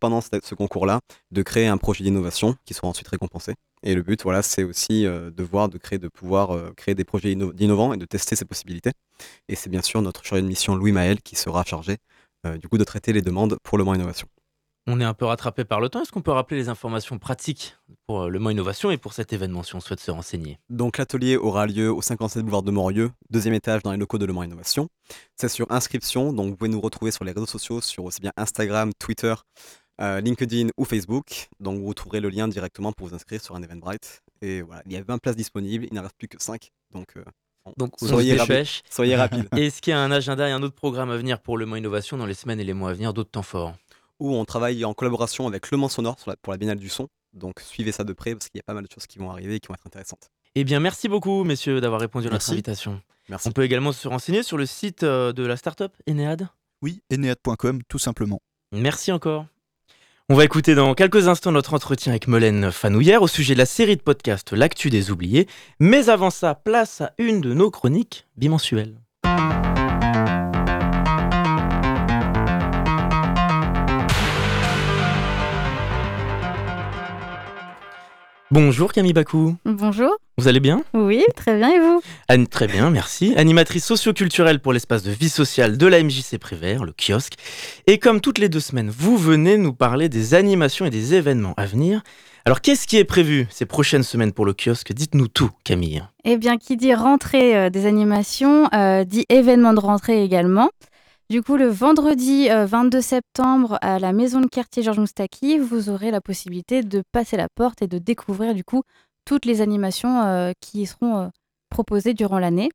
[0.00, 1.00] pendant ce concours-là
[1.30, 3.54] de créer un projet d'innovation qui sera ensuite récompensé.
[3.82, 6.94] Et le but, voilà, c'est aussi euh, de voir, de créer, de pouvoir euh, créer
[6.94, 8.92] des projets innovants et de tester ces possibilités.
[9.48, 11.96] Et c'est bien sûr notre chargé de mission Louis Maël qui sera chargé
[12.60, 14.28] du coup de traiter les demandes pour le Mans Innovation.
[14.88, 16.02] On est un peu rattrapé par le temps.
[16.02, 17.76] Est-ce qu'on peut rappeler les informations pratiques
[18.08, 20.58] pour euh, le Mans Innovation et pour cet événement si on souhaite se renseigner?
[20.70, 24.26] Donc l'atelier aura lieu au 57 boulevard de Morieux, deuxième étage dans les locaux de
[24.26, 24.88] Le Mans Innovation.
[25.36, 28.32] C'est sur inscription, donc vous pouvez nous retrouver sur les réseaux sociaux, sur aussi bien
[28.36, 29.34] Instagram, Twitter,
[30.00, 31.46] euh, LinkedIn ou Facebook.
[31.60, 34.20] Donc vous trouverez le lien directement pour vous inscrire sur un Eventbrite.
[34.40, 36.72] Et voilà, il y a 20 places disponibles, il n'en reste plus que 5.
[36.92, 37.22] Donc euh,
[37.76, 38.66] donc, soyez, rapide.
[38.90, 39.48] soyez rapide.
[39.56, 41.76] Est-ce qu'il y a un agenda et un autre programme à venir pour le Mans
[41.76, 43.74] Innovation dans les semaines et les mois à venir, d'autres temps forts?
[44.18, 47.08] Où on travaille en collaboration avec Le Mans Sonore pour la Biennale du Son.
[47.32, 49.30] Donc suivez ça de près parce qu'il y a pas mal de choses qui vont
[49.30, 50.30] arriver et qui vont être intéressantes.
[50.54, 53.00] Eh bien, merci beaucoup, messieurs, d'avoir répondu à notre invitation.
[53.28, 53.48] Merci.
[53.48, 56.48] On peut également se renseigner sur le site euh, de la startup Enead?
[56.82, 58.40] Oui, enead.com, tout simplement.
[58.72, 59.46] Merci encore.
[60.28, 63.66] On va écouter dans quelques instants notre entretien avec Molaine Fanouillère au sujet de la
[63.66, 65.48] série de podcasts L'actu des oubliés.
[65.80, 69.01] Mais avant ça, place à une de nos chroniques bimensuelles.
[78.52, 79.56] Bonjour Camille Bakou.
[79.64, 80.10] Bonjour.
[80.36, 80.84] Vous allez bien?
[80.92, 82.02] Oui, très bien et vous?
[82.28, 83.32] Anne, Très bien, merci.
[83.38, 87.36] Animatrice socioculturelle pour l'espace de vie sociale de la MJC Prévert, le kiosque.
[87.86, 91.54] Et comme toutes les deux semaines, vous venez nous parler des animations et des événements
[91.56, 92.02] à venir.
[92.44, 94.92] Alors qu'est-ce qui est prévu ces prochaines semaines pour le kiosque?
[94.92, 96.02] Dites-nous tout, Camille.
[96.24, 100.68] Eh bien, qui dit rentrée euh, des animations, euh, dit événement de rentrée également.
[101.32, 105.88] Du coup, le vendredi 22 euh, septembre à la maison de quartier Georges Moustaki, vous
[105.88, 108.82] aurez la possibilité de passer la porte et de découvrir du coup
[109.24, 111.28] toutes les animations euh, qui seront euh,
[111.70, 112.68] proposées durant l'année,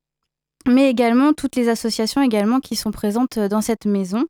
[0.66, 2.28] mais également toutes les associations
[2.60, 4.24] qui sont présentes dans cette maison.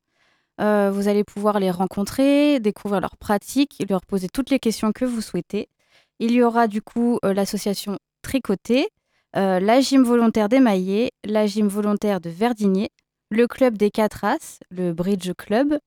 [0.58, 5.22] vous allez pouvoir les rencontrer, découvrir leurs pratiques, leur poser toutes les questions que vous
[5.22, 5.70] souhaitez.
[6.18, 8.88] Il y aura du coup l'association Tricoté,
[9.32, 12.90] la gym volontaire d'Émaillé, la gym volontaire de Verdigné,
[13.30, 15.78] le club des quatre As, le Bridge Club,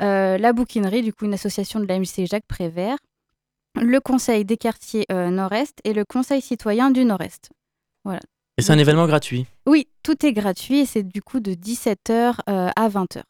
[0.00, 2.98] euh, la bouquinerie, du coup une association de la MJC Jacques Prévert,
[3.80, 7.50] le conseil des quartiers euh, Nord-Est et le conseil citoyen du Nord-Est.
[8.04, 8.20] Voilà.
[8.58, 12.34] Et c'est un événement gratuit Oui, tout est gratuit et c'est du coup de 17h
[12.48, 13.22] euh, à 20h.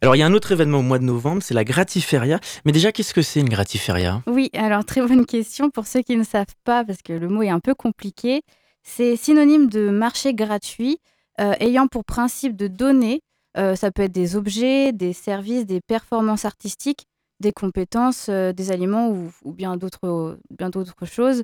[0.00, 2.40] Alors il y a un autre événement au mois de novembre, c'est la Gratiféria.
[2.64, 6.16] Mais déjà, qu'est-ce que c'est une Gratiféria Oui, alors très bonne question pour ceux qui
[6.16, 8.42] ne savent pas, parce que le mot est un peu compliqué.
[8.82, 10.98] C'est synonyme de marché gratuit.
[11.40, 13.22] Euh, ayant pour principe de donner,
[13.56, 17.06] euh, ça peut être des objets, des services, des performances artistiques,
[17.40, 21.42] des compétences, euh, des aliments ou, bien d'autres choses.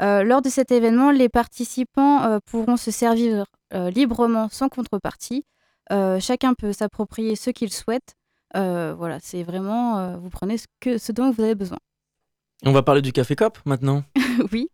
[0.00, 5.44] lors de cet événement, les participants pourront se servir librement sans contrepartie.
[6.20, 8.14] chacun peut s'approprier ce qu'il souhaite.
[8.54, 11.78] voilà, c'est vraiment, vous prenez ce, que, ce dont vous avez besoin.
[12.64, 14.04] On va parler du Café Cop maintenant?
[14.52, 14.70] Oui.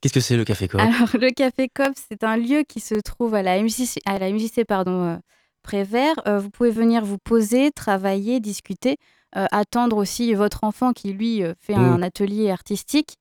[0.00, 0.80] Qu'est-ce que c'est le Café Coop?
[0.80, 4.30] Alors, le Café Coop, c'est un lieu qui se trouve à la MJC, à la
[4.32, 5.16] MJC pardon, euh,
[5.62, 6.14] Prévert.
[6.26, 8.96] Euh, vous pouvez venir vous poser, travailler, discuter,
[9.36, 12.02] euh, attendre aussi votre enfant qui, lui, fait un mmh.
[12.02, 13.16] atelier artistique.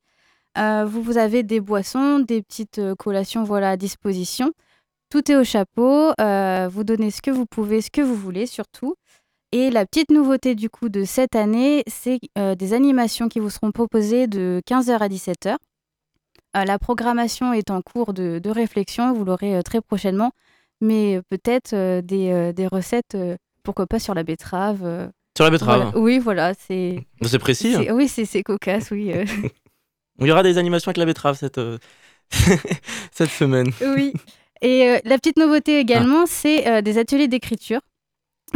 [0.55, 4.53] vous, vous avez des boissons, des petites collations voilà, à disposition.
[5.09, 6.13] Tout est au chapeau.
[6.17, 8.95] vous donnez ce que vous pouvez, ce que vous voulez surtout.
[9.51, 13.71] Et la petite nouveauté du coup de cette année, c'est des animations qui vous seront
[13.71, 15.57] proposées de 15h à 17h.
[16.57, 20.31] Euh, la programmation est en cours de, réflexion, vous l'aurez euh, très prochainement,
[20.81, 23.17] mais euh, peut-être des, recettes,
[23.63, 25.11] pourquoi pas sur la betterave.
[25.37, 27.05] Sur la betterave Oui, voilà, c'est.
[27.21, 27.75] C'est précis.
[27.75, 27.93] Hein.
[27.93, 29.11] Oui, c'est cocasse, oui.
[30.19, 31.61] Il y aura des animations avec la betterave cette,
[33.11, 33.71] cette semaine.
[33.81, 34.13] Oui.
[34.61, 36.27] Et la petite nouveauté également, ah.
[36.27, 37.79] c'est des ateliers d'écriture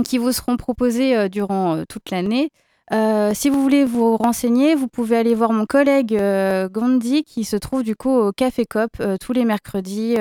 [0.03, 2.49] qui vous seront proposés durant toute l'année.
[2.91, 7.45] Euh, si vous voulez vous renseigner, vous pouvez aller voir mon collègue euh, Gandhi qui
[7.45, 10.15] se trouve du coup au Café Cop euh, tous les mercredis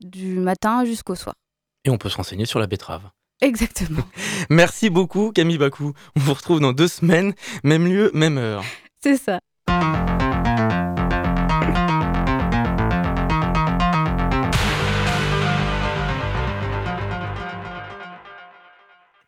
[0.00, 1.34] du matin jusqu'au soir.
[1.84, 3.02] Et on peut se renseigner sur la betterave.
[3.40, 4.04] Exactement.
[4.50, 5.92] Merci beaucoup Camille Bakou.
[6.16, 8.64] On vous retrouve dans deux semaines, même lieu, même heure.
[9.02, 9.40] C'est ça.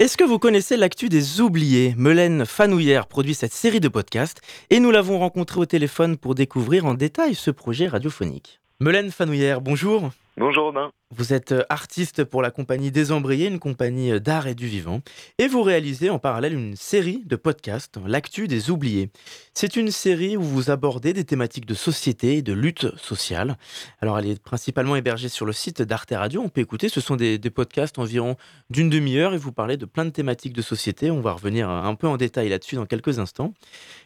[0.00, 1.94] Est-ce que vous connaissez l'actu des oubliés?
[1.96, 6.84] Melaine Fanouillère produit cette série de podcasts et nous l'avons rencontrée au téléphone pour découvrir
[6.84, 8.60] en détail ce projet radiophonique.
[8.80, 10.10] Melaine Fanouillère, bonjour.
[10.36, 10.90] Bonjour Robin.
[11.12, 15.00] Vous êtes euh, artiste pour la compagnie Désembrayé, une compagnie euh, d'art et du vivant,
[15.38, 19.10] et vous réalisez en parallèle une série de podcasts, L'actu des oubliés.
[19.54, 23.56] C'est une série où vous abordez des thématiques de société et de lutte sociale.
[24.00, 27.14] Alors elle est principalement hébergée sur le site d'Arte Radio, on peut écouter, ce sont
[27.14, 28.36] des, podcasts environ
[28.70, 31.94] d'une demi-heure et vous parlez de plein de thématiques de société, on va revenir un
[31.94, 33.54] peu en détail là-dessus dans quelques instants.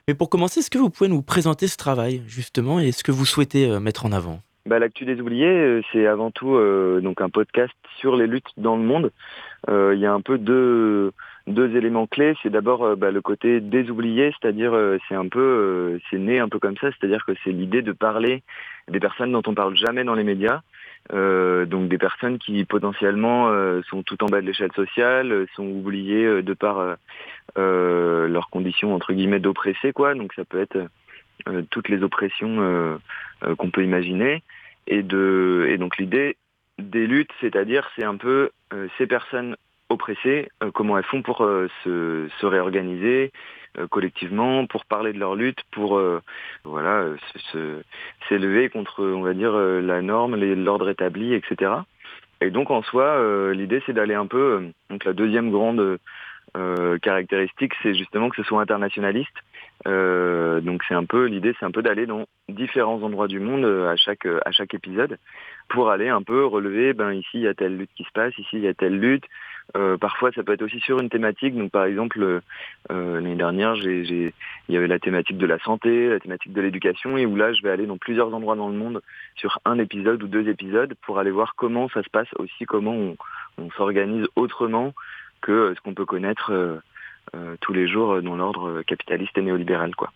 [0.06, 3.12] Mais pour commencer, est-ce que vous pouvez nous présenter ce travail justement et ce que
[3.12, 4.42] vous souhaitez euh, mettre en avant?
[4.68, 8.52] Bah, L'actu des oubliés, euh, c'est avant tout euh, donc un podcast sur les luttes
[8.58, 9.10] dans le monde.
[9.68, 11.12] Euh, il y a un peu deux,
[11.46, 12.34] deux éléments clés.
[12.42, 14.78] C'est d'abord bah, le côté des oubliés, c'est-à-dire
[15.08, 18.42] c'est un peu, c'est né un peu comme ça, c'est-à-dire que c'est l'idée de parler
[18.88, 20.60] des personnes dont on parle jamais dans les médias.
[21.12, 23.50] donc des personnes qui potentiellement
[23.88, 26.96] sont tout en bas de l'échelle sociale, sont oubliées de par
[27.56, 30.14] leurs conditions entre guillemets d'oppressés quoi.
[30.14, 30.78] Donc ça peut être
[31.70, 32.98] toutes les oppressions
[33.56, 34.42] qu'on peut imaginer.
[34.88, 36.36] Et, de, et donc l'idée
[36.78, 39.56] des luttes, c'est-à-dire c'est un peu euh, ces personnes
[39.90, 43.32] oppressées, euh, comment elles font pour euh, se, se, réorganiser
[43.90, 46.00] collectivement, pour parler de leur lutte, pour
[46.64, 47.04] voilà
[48.28, 51.72] s'élever contre, on va dire, la norme, l'ordre établi, etc.
[52.40, 53.22] Et donc en soi,
[53.52, 55.98] l'idée c'est d'aller un peu, donc la deuxième grande
[57.02, 59.36] caractéristique, c'est justement que ce soit internationaliste.
[59.84, 63.96] Donc c'est un peu l'idée, c'est un peu d'aller dans différents endroits du monde à
[63.96, 65.18] chaque à chaque épisode
[65.68, 66.92] pour aller un peu relever.
[66.92, 68.98] Ben ici il y a telle lutte qui se passe, ici il y a telle
[68.98, 69.24] lutte.
[69.76, 71.54] Euh, parfois, ça peut être aussi sur une thématique.
[71.54, 72.40] Donc, par exemple, euh,
[73.14, 74.32] l'année dernière, j'ai,
[74.68, 77.52] il y avait la thématique de la santé, la thématique de l'éducation, et où là,
[77.52, 79.02] je vais aller dans plusieurs endroits dans le monde
[79.36, 82.92] sur un épisode ou deux épisodes pour aller voir comment ça se passe aussi, comment
[82.94, 83.16] on,
[83.58, 84.94] on s'organise autrement
[85.42, 86.80] que ce qu'on peut connaître euh, euh
[87.60, 90.10] tous les jours dans l'ordre capitaliste et néolibéral, quoi.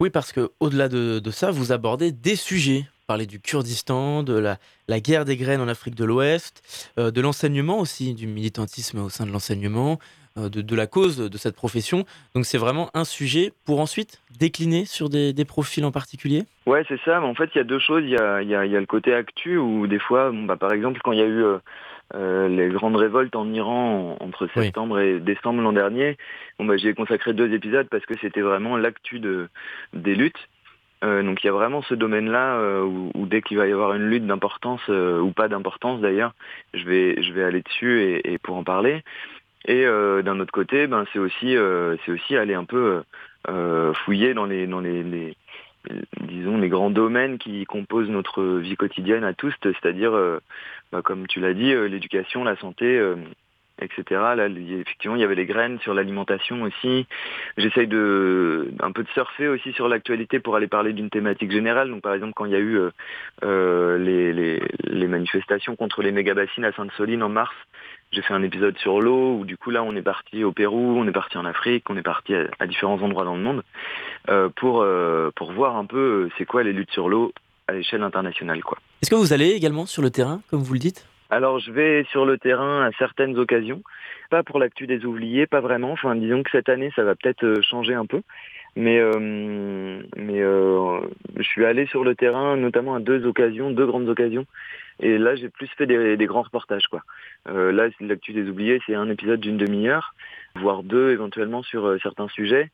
[0.00, 4.36] Oui, parce que au-delà de, de ça, vous abordez des sujets parler du Kurdistan, de
[4.38, 4.56] la,
[4.88, 6.62] la, guerre des graines en Afrique de l'Ouest,
[6.98, 9.98] euh, de l'enseignement aussi, du militantisme au sein de l'enseignement,
[10.38, 12.04] euh, de, de, la cause de cette profession.
[12.34, 16.44] Donc c'est vraiment un sujet pour ensuite décliner sur des, des profils en particulier?
[16.66, 17.20] Ouais, c'est ça.
[17.20, 18.02] Mais en fait, il y a deux choses.
[18.04, 20.56] Il y a, y, a, y a, le côté actu où des fois, bon, bah,
[20.56, 21.42] par exemple, quand il y a eu...
[21.42, 21.58] Euh,
[22.14, 25.04] euh, les grandes révoltes en Iran entre septembre oui.
[25.04, 26.16] et décembre l'an dernier.
[26.58, 29.48] Bon, bah, J'y ai consacré deux épisodes parce que c'était vraiment l'actu de,
[29.94, 30.48] des luttes.
[31.02, 33.72] Euh, donc il y a vraiment ce domaine-là euh, où, où, dès qu'il va y
[33.72, 36.34] avoir une lutte d'importance euh, ou pas d'importance d'ailleurs,
[36.72, 39.02] je vais je vais aller dessus et, et pour en parler.
[39.66, 41.56] Et euh, d'un autre côté, ben c'est aussi
[42.04, 43.02] c'est aussi aller un peu
[44.04, 45.36] fouiller dans les dans les, les,
[46.20, 50.12] disons les grands domaines qui composent notre vie quotidienne à tous, c'est-à-dire
[50.92, 53.00] bah, comme tu l'as dit, l'éducation, la santé
[53.80, 54.04] etc.
[54.36, 57.06] Là, effectivement, il y avait les graines sur l'alimentation aussi.
[57.56, 61.90] J'essaye de un peu de surfer aussi sur l'actualité pour aller parler d'une thématique générale.
[61.90, 62.90] Donc, par exemple, quand il y a eu euh,
[63.44, 67.54] euh, les, les, les, manifestations contre les méga-bassines à Sainte-Soline en mars,
[68.14, 70.98] j'ai fait un épisode sur l'eau où du coup là, on est parti au Pérou,
[70.98, 73.62] on est parti en Afrique, on est parti à, à différents endroits dans le monde
[74.28, 77.32] euh, pour euh, pour voir un peu euh, c'est quoi les luttes sur l'eau
[77.66, 78.78] à l'échelle internationale, quoi.
[79.02, 81.06] Est-ce que vous allez également sur le terrain, comme vous le dites?
[81.30, 83.82] Alors je vais sur le terrain à certaines occasions,
[84.30, 85.92] pas pour l'actu des ouvriers, pas vraiment.
[85.92, 88.22] Enfin disons que cette année ça va peut-être changer un peu,
[88.76, 91.00] mais euh, mais euh,
[91.36, 94.46] je suis allé sur le terrain notamment à deux occasions, deux grandes occasions,
[95.00, 97.02] et là j'ai plus fait des, des, grands reportages quoi.
[97.48, 100.14] Euh, là l'actu des oubliés c'est un épisode d'une demi-heure,
[100.56, 102.70] voire deux éventuellement sur euh, certains sujets.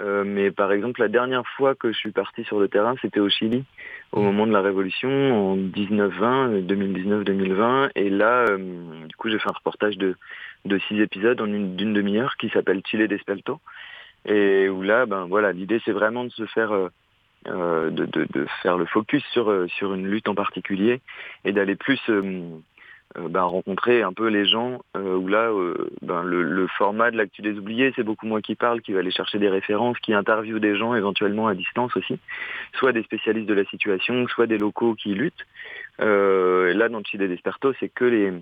[0.00, 3.20] Euh, mais par exemple, la dernière fois que je suis parti sur le terrain, c'était
[3.20, 3.64] au Chili,
[4.12, 5.10] au moment de la Révolution,
[5.52, 7.90] en 1920, 2019-2020.
[7.94, 10.16] Et là, euh, du coup, j'ai fait un reportage de,
[10.64, 13.60] de six épisodes en une d'une demi-heure qui s'appelle Chile d'Espelto.
[14.26, 18.46] Et où là, ben voilà, l'idée c'est vraiment de se faire, euh, de, de, de,
[18.62, 21.00] faire le focus sur sur une lutte en particulier
[21.44, 22.00] et d'aller plus
[23.18, 27.10] euh, ben, rencontrer un peu les gens euh, où là euh, ben, le, le, format
[27.10, 29.98] de l'actu des oubliés c'est beaucoup moi qui parle qui va aller chercher des références
[29.98, 32.18] qui interviewe des gens éventuellement à distance aussi
[32.72, 35.46] soit des spécialistes de la situation soit des locaux qui luttent.
[36.00, 38.32] Euh, là dans Chile Desperto c'est que les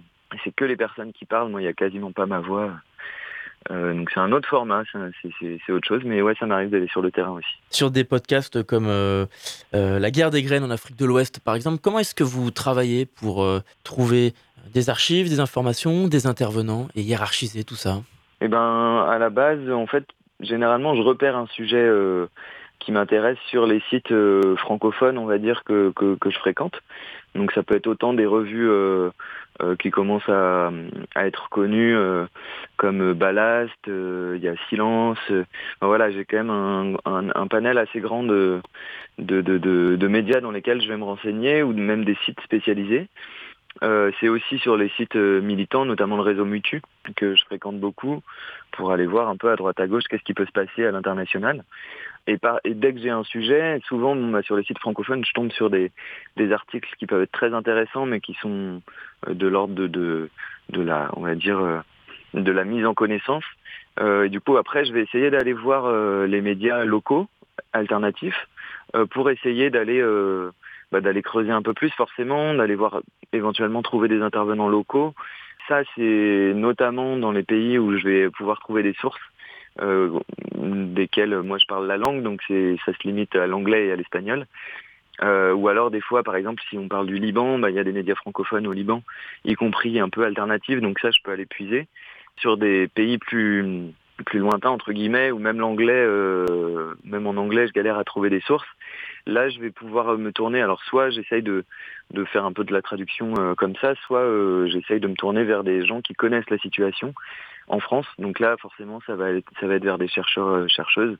[0.45, 1.51] c'est que les personnes qui parlent.
[1.51, 2.73] Moi il y a quasiment pas ma voix
[3.71, 7.03] euh, donc c'est un autre format, c'est autre chose, mais ouais, ça m'arrive d'aller sur
[7.03, 7.49] le terrain aussi.
[7.69, 9.27] Sur des podcasts comme euh,
[9.75, 12.51] euh, La guerre des graines en Afrique de l'Ouest, par exemple, comment est-ce que vous
[12.51, 13.47] travaillez pour
[13.85, 14.33] trouver
[14.73, 17.99] des archives, des informations, des intervenants et hiérarchiser tout ça?
[18.41, 20.05] Eh ben, à la base, en fait,
[20.41, 21.87] généralement, je repère un sujet
[22.79, 24.15] qui m'intéresse sur les sites
[24.57, 26.81] francophones, on va dire, que, que, que, je fréquente.
[27.35, 28.71] Donc ça peut être autant des revues
[29.79, 30.71] qui commencent à,
[31.17, 32.27] être connues euh,
[32.77, 35.19] comme Ballast, il y a Silence.
[35.81, 38.61] voilà, j'ai quand même un, panel assez grand de,
[39.19, 43.09] médias dans lesquels je vais me renseigner ou même des sites spécialisés.
[43.83, 46.83] Euh, c'est aussi sur les sites militants, notamment le réseau Mutu,
[47.17, 48.21] que je fréquente beaucoup,
[48.73, 50.91] pour aller voir un peu à droite à gauche qu'est-ce qui peut se passer à
[50.91, 51.65] l'international.
[52.31, 55.71] Et, dès que j'ai un sujet, souvent bah, sur les sites francophones, je tombe sur
[55.71, 55.91] des,
[56.53, 58.81] articles qui peuvent être très intéressants, mais qui sont
[59.27, 60.31] de l'ordre de,
[60.73, 61.83] la, on va dire,
[62.35, 63.45] de la mise en connaissance.
[63.99, 67.29] Euh, et du coup, après, je vais essayer d'aller voir euh, les médias locaux
[67.73, 68.49] alternatifs
[68.95, 70.03] euh, pour essayer d'aller
[70.93, 73.01] bah, d'aller creuser un peu plus, forcément, d'aller voir
[73.33, 75.15] éventuellement trouver des intervenants locaux.
[75.69, 79.21] Ça, c'est notamment dans les pays où je vais pouvoir trouver des sources
[79.81, 80.19] euh,
[80.57, 84.47] desquels moi je parle la langue, donc ça se limite à l'anglais et à l'espagnol.
[85.23, 87.79] Euh, ou alors des fois, par exemple, si on parle du Liban, bah, il y
[87.79, 89.03] a des médias francophones au Liban,
[89.45, 91.89] y compris un peu alternatifs, donc ça je peux aller puiser.
[92.37, 97.67] Sur des pays plus plus lointains entre guillemets, ou même l'anglais, euh, même en anglais,
[97.67, 98.69] je galère à trouver des sources.
[99.27, 100.63] Là, je vais pouvoir me tourner.
[100.63, 101.65] Alors, soit j'essaye de,
[102.13, 105.15] de faire un peu de la traduction euh, comme ça, soit euh, j'essaye de me
[105.15, 107.15] tourner vers des gens qui connaissent la situation
[107.69, 108.07] en France.
[108.19, 111.17] Donc là, forcément, ça va être, ça va être vers des chercheurs, euh, chercheuses,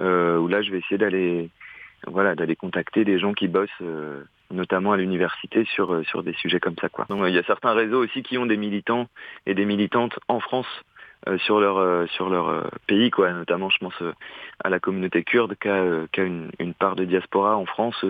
[0.00, 1.50] euh, où là, je vais essayer d'aller,
[2.06, 6.60] voilà, d'aller contacter des gens qui bossent, euh, notamment à l'université, sur, sur des sujets
[6.60, 7.06] comme ça, quoi.
[7.08, 9.08] Donc, il y a certains réseaux aussi qui ont des militants
[9.46, 10.68] et des militantes en France
[11.38, 13.32] sur leur sur leur pays, quoi.
[13.32, 14.02] Notamment, je pense
[14.62, 18.04] à la communauté kurde qui a, une, une, part de diaspora en France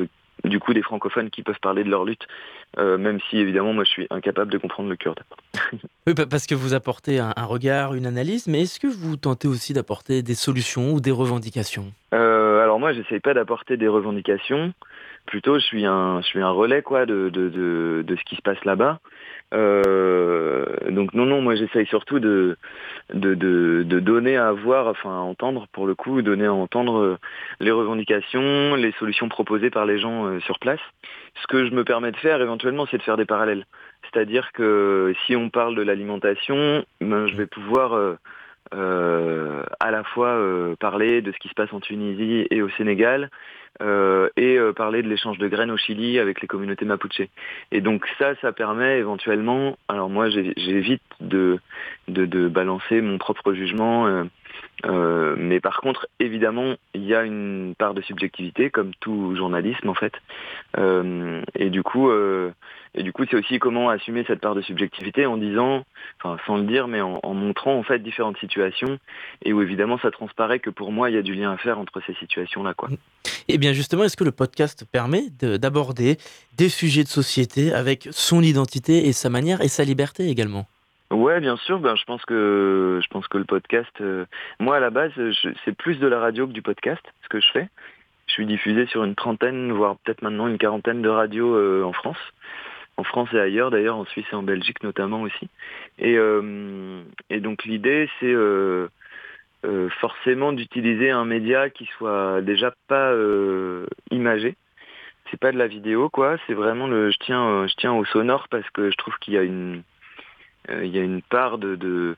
[0.45, 2.27] du coup des francophones qui peuvent parler de leur lutte,
[2.79, 5.21] euh, même si évidemment moi je suis incapable de comprendre le kurde.
[6.07, 9.73] oui, parce que vous apportez un, regard, une analyse, mais est-ce que vous tentez aussi
[9.73, 11.93] d'apporter des solutions ou des revendications?
[12.15, 14.73] Euh, Alors moi j'essaye pas d'apporter des revendications,
[15.27, 18.37] plutôt je suis un, je suis un relais quoi de, de, de, de ce qui
[18.37, 19.01] se passe là-bas.
[19.55, 22.57] Euh, donc non, non, moi j'essaye surtout de,
[23.13, 27.19] de, de, donner à voir, enfin à entendre pour le coup, donner à entendre euh,
[27.61, 30.81] les revendications, les solutions proposées par les gens euh, sur place.
[31.43, 33.67] Ce que je me permets de faire éventuellement, c'est de faire des parallèles.
[34.05, 37.95] C'est-à-dire que si on parle de l'alimentation, ben, je vais pouvoir
[38.75, 40.39] euh, à la fois
[40.81, 43.31] parler de ce qui se passe en Tunisie et au Sénégal,
[43.83, 47.23] euh, et euh, parler de l'échange de graines au Chili avec les communautés mapuche.
[47.73, 51.59] Et donc ça, ça permet éventuellement, alors moi j'évite de,
[52.09, 54.25] balancer mon propre jugement,
[54.87, 59.89] euh, mais par contre, évidemment, il y a une part de subjectivité, comme tout journalisme
[59.89, 60.15] en fait.
[61.55, 62.11] et du coup,
[62.95, 65.85] et du coup, c'est aussi comment assumer cette part de subjectivité en disant,
[66.23, 68.99] enfin sans le dire, mais en, montrant en fait différentes situations
[69.45, 71.79] et où évidemment ça transparaît que pour moi il y a du lien à faire
[71.79, 72.91] entre ces situations là, quoi.
[73.49, 76.19] Eh bien justement, est-ce que le podcast permet d'aborder
[76.57, 80.67] des sujets de société avec son identité et sa manière et sa liberté également?
[81.13, 81.79] Ouais, bien sûr.
[81.79, 84.25] Ben, je pense que je pense que le podcast, euh,
[84.61, 85.13] moi à la base,
[85.65, 87.69] c'est plus de la radio que du podcast, ce que je fais.
[88.27, 91.93] Je suis diffusé sur une trentaine, voire peut-être maintenant une quarantaine de radios euh, en
[91.93, 92.17] France,
[92.97, 95.49] en France et ailleurs, d'ailleurs en Suisse et en Belgique notamment aussi.
[95.99, 98.35] Et, euh, et donc l'idée, c'est
[99.65, 104.57] euh, forcément d'utiliser un média qui soit déjà pas euh, imagé.
[105.31, 108.05] C'est pas de la vidéo quoi, c'est vraiment le je tiens euh, je tiens au
[108.05, 109.85] sonore parce que je trouve qu'il y a une
[110.69, 112.17] il y a une part de,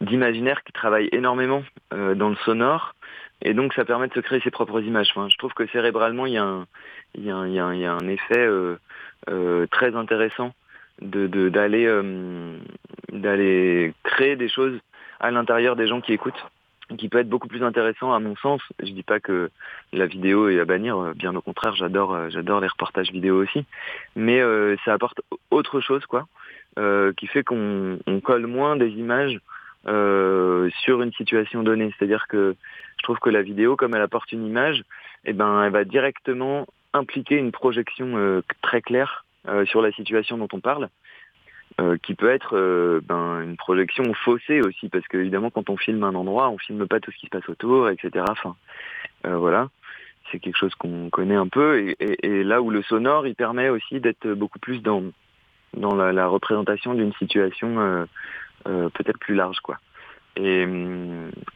[0.00, 2.94] d'imaginaire qui travaille énormément dans le sonore
[3.42, 5.10] et donc ça permet de se créer ses propres images.
[5.10, 6.66] Enfin, je trouve que cérébralement il y a un
[7.14, 8.48] il y a un, il y a un effet
[9.70, 10.54] très intéressant
[11.02, 11.86] de d'aller
[13.12, 14.78] d'aller créer des choses
[15.20, 16.44] à l'intérieur des gens qui écoutent
[16.96, 18.62] qui peut être beaucoup plus intéressant à mon sens.
[18.80, 19.50] Je dis pas que
[19.92, 23.42] la vidéo est à bannir, euh, bien au contraire, j'adore euh, j'adore les reportages vidéo
[23.42, 23.64] aussi,
[24.16, 26.26] mais euh, ça apporte autre chose quoi,
[27.16, 29.38] qui fait qu'on colle moins des images
[29.84, 31.92] sur une situation donnée.
[31.98, 32.54] C'est-à-dire que
[32.98, 34.84] je trouve que la vidéo, comme elle apporte une image,
[35.24, 39.24] eh ben elle va directement impliquer une projection très claire
[39.64, 40.88] sur la situation dont on parle.
[41.80, 46.02] Euh, qui peut être euh, ben, une projection faussée aussi, parce qu'évidemment quand on filme
[46.02, 48.24] un endroit, on filme pas tout ce qui se passe autour, etc.
[48.28, 48.56] Enfin,
[49.26, 49.68] euh, voilà,
[50.32, 53.36] c'est quelque chose qu'on connaît un peu, et, et, et, là où le sonore, il
[53.36, 55.04] permet aussi d'être beaucoup plus dans
[55.74, 58.08] dans la, la représentation d'une situation
[58.64, 59.78] peut-être plus large, quoi.
[60.34, 60.66] Et,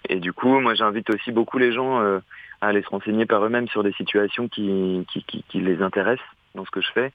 [0.09, 2.20] et du coup, moi j'invite aussi beaucoup les gens à
[2.61, 6.64] aller se renseigner par eux-mêmes sur des situations qui, qui, qui, qui les intéressent dans
[6.64, 7.12] ce que je fais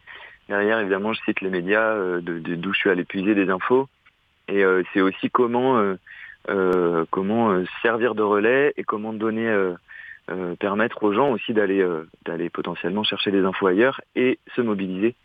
[0.50, 3.88] Derrière, évidemment, je cite les médias euh, d'où je suis allé puiser des infos.
[4.48, 5.96] Et euh, c'est aussi comment,
[6.50, 9.54] euh, comment servir de relais et comment donner,
[10.60, 11.86] permettre aux gens aussi d'aller
[12.26, 15.16] d'aller potentiellement chercher des infos ailleurs et se mobiliser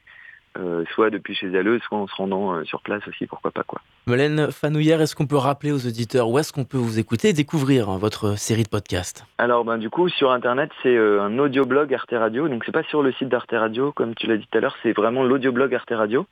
[0.58, 3.62] euh, soit depuis chez elle, soit en se rendant euh, sur place aussi, pourquoi pas
[3.62, 3.80] quoi.
[4.06, 7.32] Molaine Fanouillère, est-ce qu'on peut rappeler aux auditeurs où est-ce qu'on peut vous écouter et
[7.32, 9.24] découvrir hein, votre série de podcasts?
[9.38, 12.82] Alors ben du coup sur internet c'est euh, un audioblog Arte Radio, donc c'est pas
[12.82, 15.74] sur le site d'Arte Radio comme tu l'as dit tout à l'heure, c'est vraiment l'audioblog
[15.74, 16.26] Arte Radio,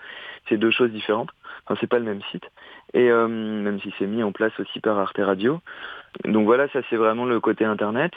[0.49, 1.31] c'est deux choses différentes,
[1.65, 2.45] enfin c'est pas le même site,
[2.93, 5.61] et même si c'est mis en place aussi par Arte Radio.
[6.25, 8.13] Donc voilà, ça c'est vraiment le côté internet.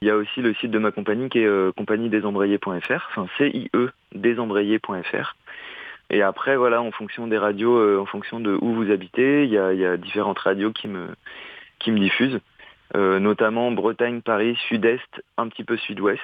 [0.00, 3.70] Il y a aussi le site de ma compagnie qui est euh, compagniedesembrayés.fr, enfin CIE
[4.14, 5.36] desembrayés.fr.
[6.10, 9.50] Et après, voilà, en fonction des radios, euh, en fonction de où vous habitez, il
[9.50, 11.08] y a, différentes radios qui me,
[11.78, 12.40] qui me diffusent,
[12.96, 16.20] euh, notamment Bretagne, Paris, Sud-Est, un petit peu Sud-Ouest,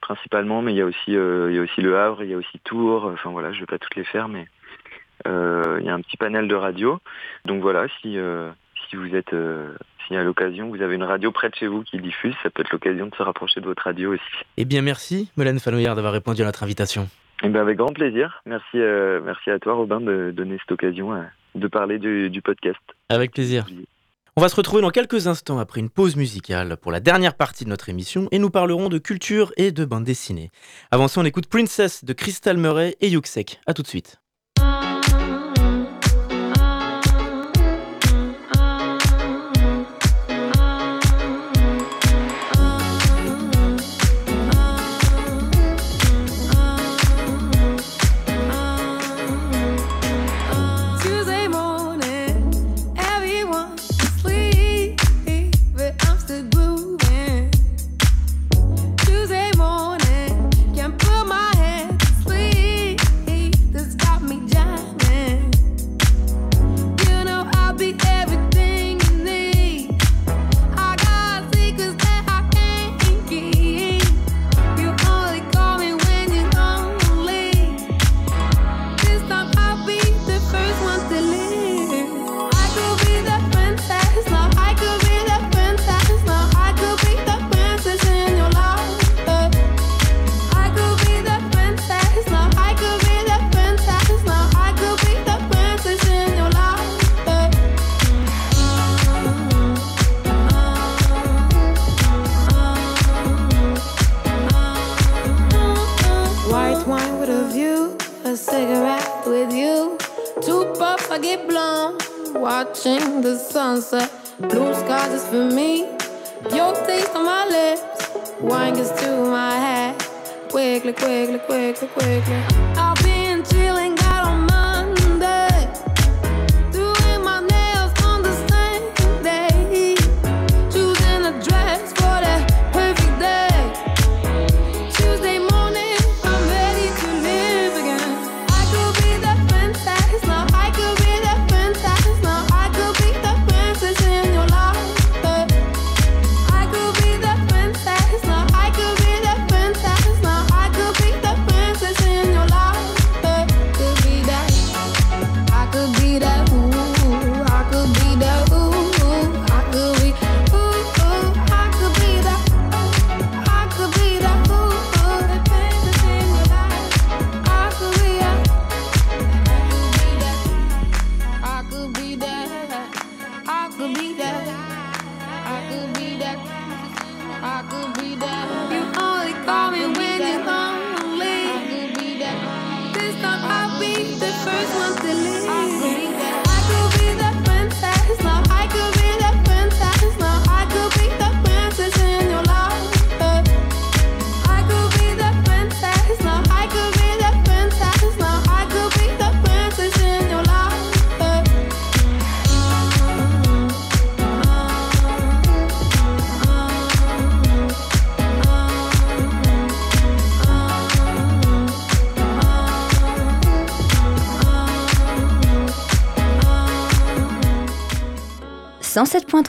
[0.00, 2.36] principalement, mais il y a aussi, il y a aussi Le Havre, il y a
[2.36, 4.46] aussi Tours, enfin voilà, je ne vais pas toutes les faire, mais
[5.26, 7.00] il y a un petit panel de radios.
[7.44, 8.16] Donc voilà, si,
[8.88, 9.34] si vous êtes,
[10.10, 12.62] si à l'occasion vous avez une radio près de chez vous qui diffuse, ça peut
[12.62, 14.44] être l'occasion de se rapprocher de votre radio aussi.
[14.56, 17.08] Eh bien merci, Mélène Fanoyard, d'avoir répondu à notre invitation.
[17.42, 18.42] Eh bien, avec grand plaisir.
[18.44, 21.22] Merci, euh, merci à toi, Robin, de donner cette occasion euh,
[21.54, 22.80] de parler du, podcast.
[23.08, 23.66] Avec plaisir.
[24.36, 27.64] On va se retrouver dans quelques instants après une pause musicale pour la dernière partie
[27.64, 30.50] de notre émission et nous parlerons de culture et de bande dessinée.
[30.90, 33.60] Avant ça, on écoute Princess de Crystal Murray et Yuxek.
[33.66, 34.20] A tout de suite.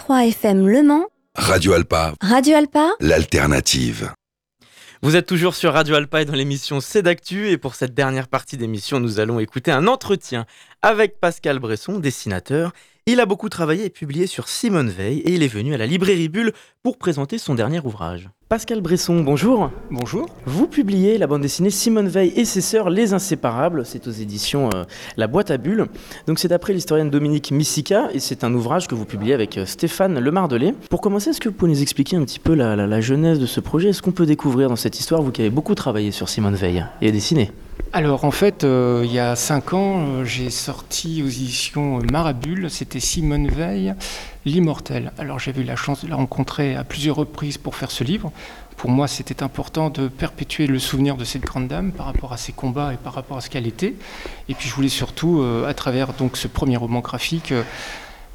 [0.08, 4.12] 107.3 FM Le Mans, Radio Alpa, Radio Alpa, l'alternative.
[5.02, 8.28] Vous êtes toujours sur Radio Alpa et dans l'émission C'est d'actu et pour cette dernière
[8.28, 10.46] partie d'émission, nous allons écouter un entretien
[10.82, 12.72] avec Pascal Bresson, dessinateur.
[13.08, 15.88] Il a beaucoup travaillé et publié sur Simone Veil et il est venu à la
[15.88, 18.30] librairie Bulle pour présenter son dernier ouvrage.
[18.48, 19.72] Pascal Bresson, bonjour.
[19.90, 20.28] Bonjour.
[20.46, 24.70] Vous publiez la bande dessinée Simone Veil et ses sœurs Les Inséparables, c'est aux éditions
[24.76, 24.84] euh,
[25.18, 25.88] La Boîte à Bulles.
[26.28, 29.66] Donc c'est d'après l'historienne Dominique Missica et c'est un ouvrage que vous publiez avec euh,
[29.66, 30.76] Stéphane Lemardelet.
[30.92, 33.40] Pour commencer, est-ce que vous pouvez nous expliquer un petit peu la, la- la genèse
[33.40, 33.90] de ce projet?
[33.90, 36.86] Est-ce qu'on peut découvrir dans cette histoire, vous qui avez beaucoup travaillé sur Simone Veil
[37.02, 37.52] et dessiné?
[37.94, 42.70] Alors en fait, euh, il y a cinq ans, euh, j'ai sorti aux éditions Marabule,
[42.70, 43.96] c'était Simone Veil,
[44.46, 45.12] L'Immortel.
[45.18, 48.32] Alors j'avais eu la chance de la rencontrer à plusieurs reprises pour faire ce livre.
[48.78, 52.38] Pour moi, c'était important de perpétuer le souvenir de cette grande dame par rapport à
[52.38, 53.96] ses combats et par rapport à ce qu'elle était.
[54.48, 57.54] Et puis je voulais surtout, euh, à travers donc ce premier roman graphique,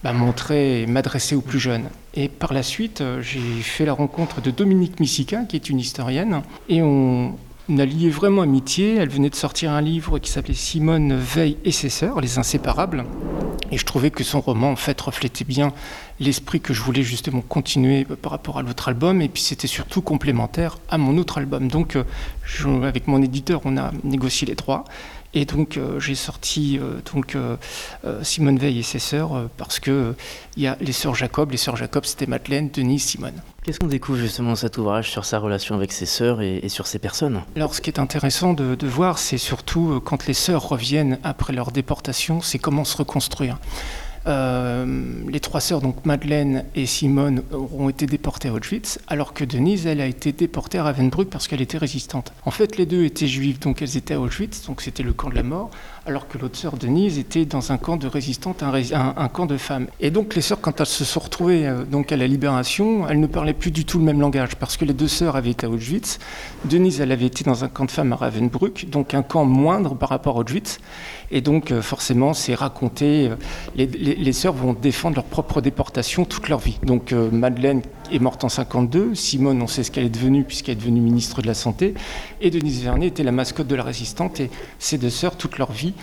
[0.04, 1.88] bah, montrer et m'adresser aux plus jeunes.
[2.12, 6.42] Et par la suite, j'ai fait la rencontre de Dominique Missica, qui est une historienne,
[6.68, 7.34] et on,
[7.68, 8.96] on a lié vraiment amitié.
[8.96, 13.04] Elle venait de sortir un livre qui s'appelait Simone Veil et ses sœurs, Les Inséparables.
[13.72, 15.72] Et je trouvais que son roman, en fait, reflétait bien
[16.20, 19.20] l'esprit que je voulais justement continuer par rapport à l'autre album.
[19.20, 21.68] Et puis c'était surtout complémentaire à mon autre album.
[21.68, 22.04] Donc, euh,
[22.82, 24.84] avec mon éditeur, on a négocié les droits.
[25.34, 27.56] Et donc euh, j'ai sorti euh,
[28.22, 30.14] Simone Veil et ses sœurs parce que
[30.56, 31.50] il y a les sœurs Jacob.
[31.50, 33.42] Les sœurs Jacob, c'était Madeleine, Denise, Simone.
[33.66, 36.86] Qu'est-ce qu'on découvre justement dans cet ouvrage sur sa relation avec ses sœurs et, sur
[36.86, 37.42] ses personnes?
[37.56, 41.18] Alors, ce qui est intéressant de, de voir, c'est surtout euh, quand les sœurs reviennent
[41.24, 43.58] après leur déportation, c'est comment se reconstruire.
[44.28, 44.84] Euh,
[45.28, 49.86] les trois sœurs, donc Madeleine et Simone, auront été déportées à Auschwitz, alors que Denise,
[49.86, 52.32] elle, a été déportée à Ravensbrück parce qu'elle était résistante.
[52.44, 55.28] En fait, les deux étaient juives, donc elles étaient à Auschwitz, donc c'était le camp
[55.28, 55.70] de la mort,
[56.06, 59.88] alors que l'autre sœur, Denise, était dans un camp de résistante, un, camp de femmes.
[60.00, 63.18] Et donc, les sœurs, quand elles se sont retrouvées euh, donc à la libération, elles
[63.18, 65.66] ne parlaient plus du tout le même langage, parce que les deux sœurs avaient été
[65.66, 66.18] à Auschwitz.
[66.64, 69.96] Denise, elle avait été dans un camp de femmes à Ravensbrück, donc un camp moindre
[69.96, 70.78] par rapport à Auschwitz.
[71.32, 73.30] Et donc, euh, forcément, c'est raconté.
[73.30, 73.36] euh,
[73.76, 76.78] les, sœurs vont défendre leur propre déportation toute leur vie.
[76.84, 77.82] Donc, Madeleine
[78.12, 79.14] est morte en 52.
[79.14, 81.94] Simone, on sait ce qu'elle est devenue, puisqu'elle est devenue ministre de la Santé.
[82.40, 84.40] Et Denise Vernet était la mascotte de la résistante.
[84.40, 85.94] Et ces deux sœurs, toute leur vie,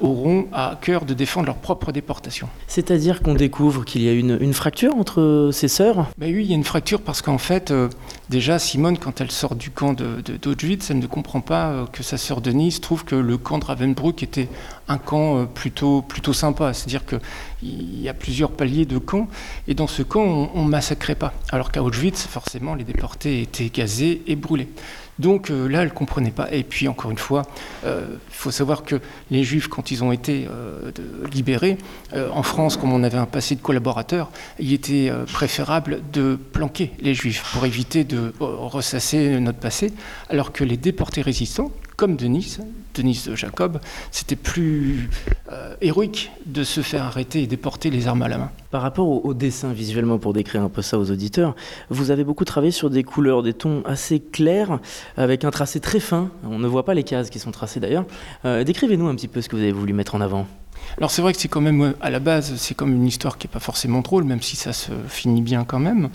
[0.00, 2.48] auront à cœur de défendre leur propre déportation.
[2.66, 6.06] C'est-à-dire qu'on découvre qu'il y a une, une fracture entre ses sœurs?
[6.18, 7.88] Ben oui, il y a une fracture parce qu'en fait, euh,
[8.28, 11.86] déjà, Simone, quand elle sort du camp de- de- d'Auschwitz, elle ne comprend pas euh,
[11.86, 14.48] que sa sœur Denise trouve que le camp de Ravensbrück était
[14.88, 16.72] un camp euh, plutôt, plutôt sympa.
[16.72, 19.28] C'est-à-dire qu'il y a plusieurs paliers de camps,
[19.66, 21.32] et dans ce camp, on ne massacrait pas.
[21.50, 24.68] Alors qu'à Auschwitz, forcément, les déportés étaient gazés et brûlés.
[25.18, 26.52] Donc euh, là, elle ne comprenait pas.
[26.52, 27.42] Et puis, encore une fois,
[27.84, 29.00] euh, il faut savoir que
[29.30, 31.76] les Juifs, quand ils ont été euh, de- libérés,
[32.14, 36.38] euh, en France, comme on avait un passé de collaborateurs, il était euh, préférable de
[36.52, 39.92] planquer les Juifs pour éviter de euh, ressasser notre passé,
[40.30, 42.60] alors que les déportés résistants, comme Denise,
[42.98, 43.80] Denise Jacob,
[44.10, 45.08] c'était plus
[45.52, 48.50] euh, héroïque de se faire arrêter et déporter les armes à la main.
[48.70, 51.54] Par rapport au, au, dessin visuellement, pour décrire un peu ça aux auditeurs,
[51.90, 54.80] vous avez beaucoup travaillé sur des couleurs, des tons assez clairs,
[55.16, 56.30] avec un tracé très fin.
[56.44, 58.04] On ne voit pas les cases qui sont tracées d'ailleurs.
[58.44, 60.46] Euh, Décrivez-nous un petit peu ce que vous avez voulu mettre en avant.
[60.96, 63.46] Alors c'est vrai que c'est quand même, à la base, c'est comme une histoire qui
[63.46, 66.08] n'est pas forcément drôle, même si ça se finit bien quand même.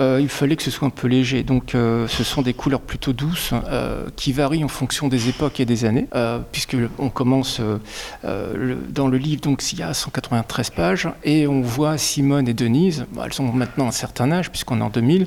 [0.00, 1.42] Euh, il fallait que ce soit un peu léger.
[1.42, 5.60] Donc euh, ce sont des couleurs plutôt douces euh, qui varient en fonction des époques
[5.60, 6.08] et des années,
[6.52, 7.60] puisque on commence
[8.22, 13.06] dans le livre, donc il y a 193 pages, et on voit Simone et Denise,
[13.12, 15.26] bon, elles ont maintenant un certain âge, puisqu'on est en 2000,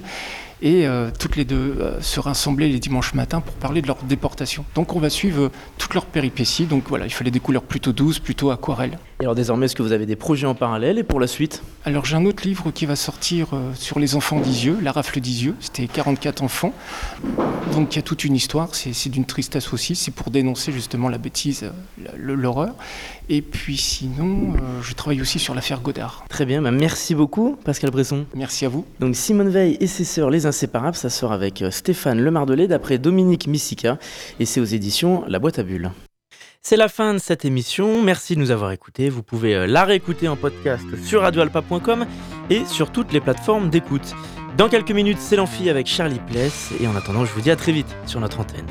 [0.62, 3.97] et euh, toutes les deux euh, se rassembler les dimanches matins pour parler de leur
[4.03, 4.66] déportation.
[4.76, 6.66] Donc on va suivre euh, toutes leurs péripéties.
[6.66, 8.97] Donc voilà, il fallait des couleurs plutôt douces, plutôt aquarelles.
[9.20, 10.99] Et alors désormais, est-ce que vous avez des projets en parallèle?
[10.99, 11.63] Et pour la suite?
[11.86, 15.20] Alors j'ai un autre livre qui va sortir euh, sur les enfants d'Isieux, La rafle
[15.20, 15.55] d'Isieux.
[15.59, 16.72] C'était 44 enfants.
[17.74, 21.09] Donc il y a toute une histoire, c'est d'une tristesse aussi, c'est pour dénoncer justement
[21.09, 21.72] la bêtise,
[22.15, 22.76] l'horreur.
[23.28, 26.24] Et puis sinon, euh, je travaille aussi sur l'affaire Godard.
[26.30, 28.26] Très bien, bah merci beaucoup Pascal Bresson.
[28.36, 28.86] Merci à vous.
[28.99, 32.99] Donc Simone Veil et ses sœurs Les Inséparables, ça sort avec euh, Stéphane Lemardelet d'après
[32.99, 33.97] Dominique Missica
[34.39, 35.91] et c'est aux éditions La Boîte à Bulles.
[36.62, 39.10] C'est la fin de cette émission, merci de nous avoir écoutés.
[39.10, 42.05] Vous pouvez euh, la réécouter en podcast sur radioalpa.com
[42.49, 44.14] et sur toutes les plateformes d'écoute.
[44.58, 47.55] Dans quelques minutes, c'est l'amphi avec Charlie Pless et en attendant, je vous dis à
[47.55, 48.66] très vite sur notre antenne.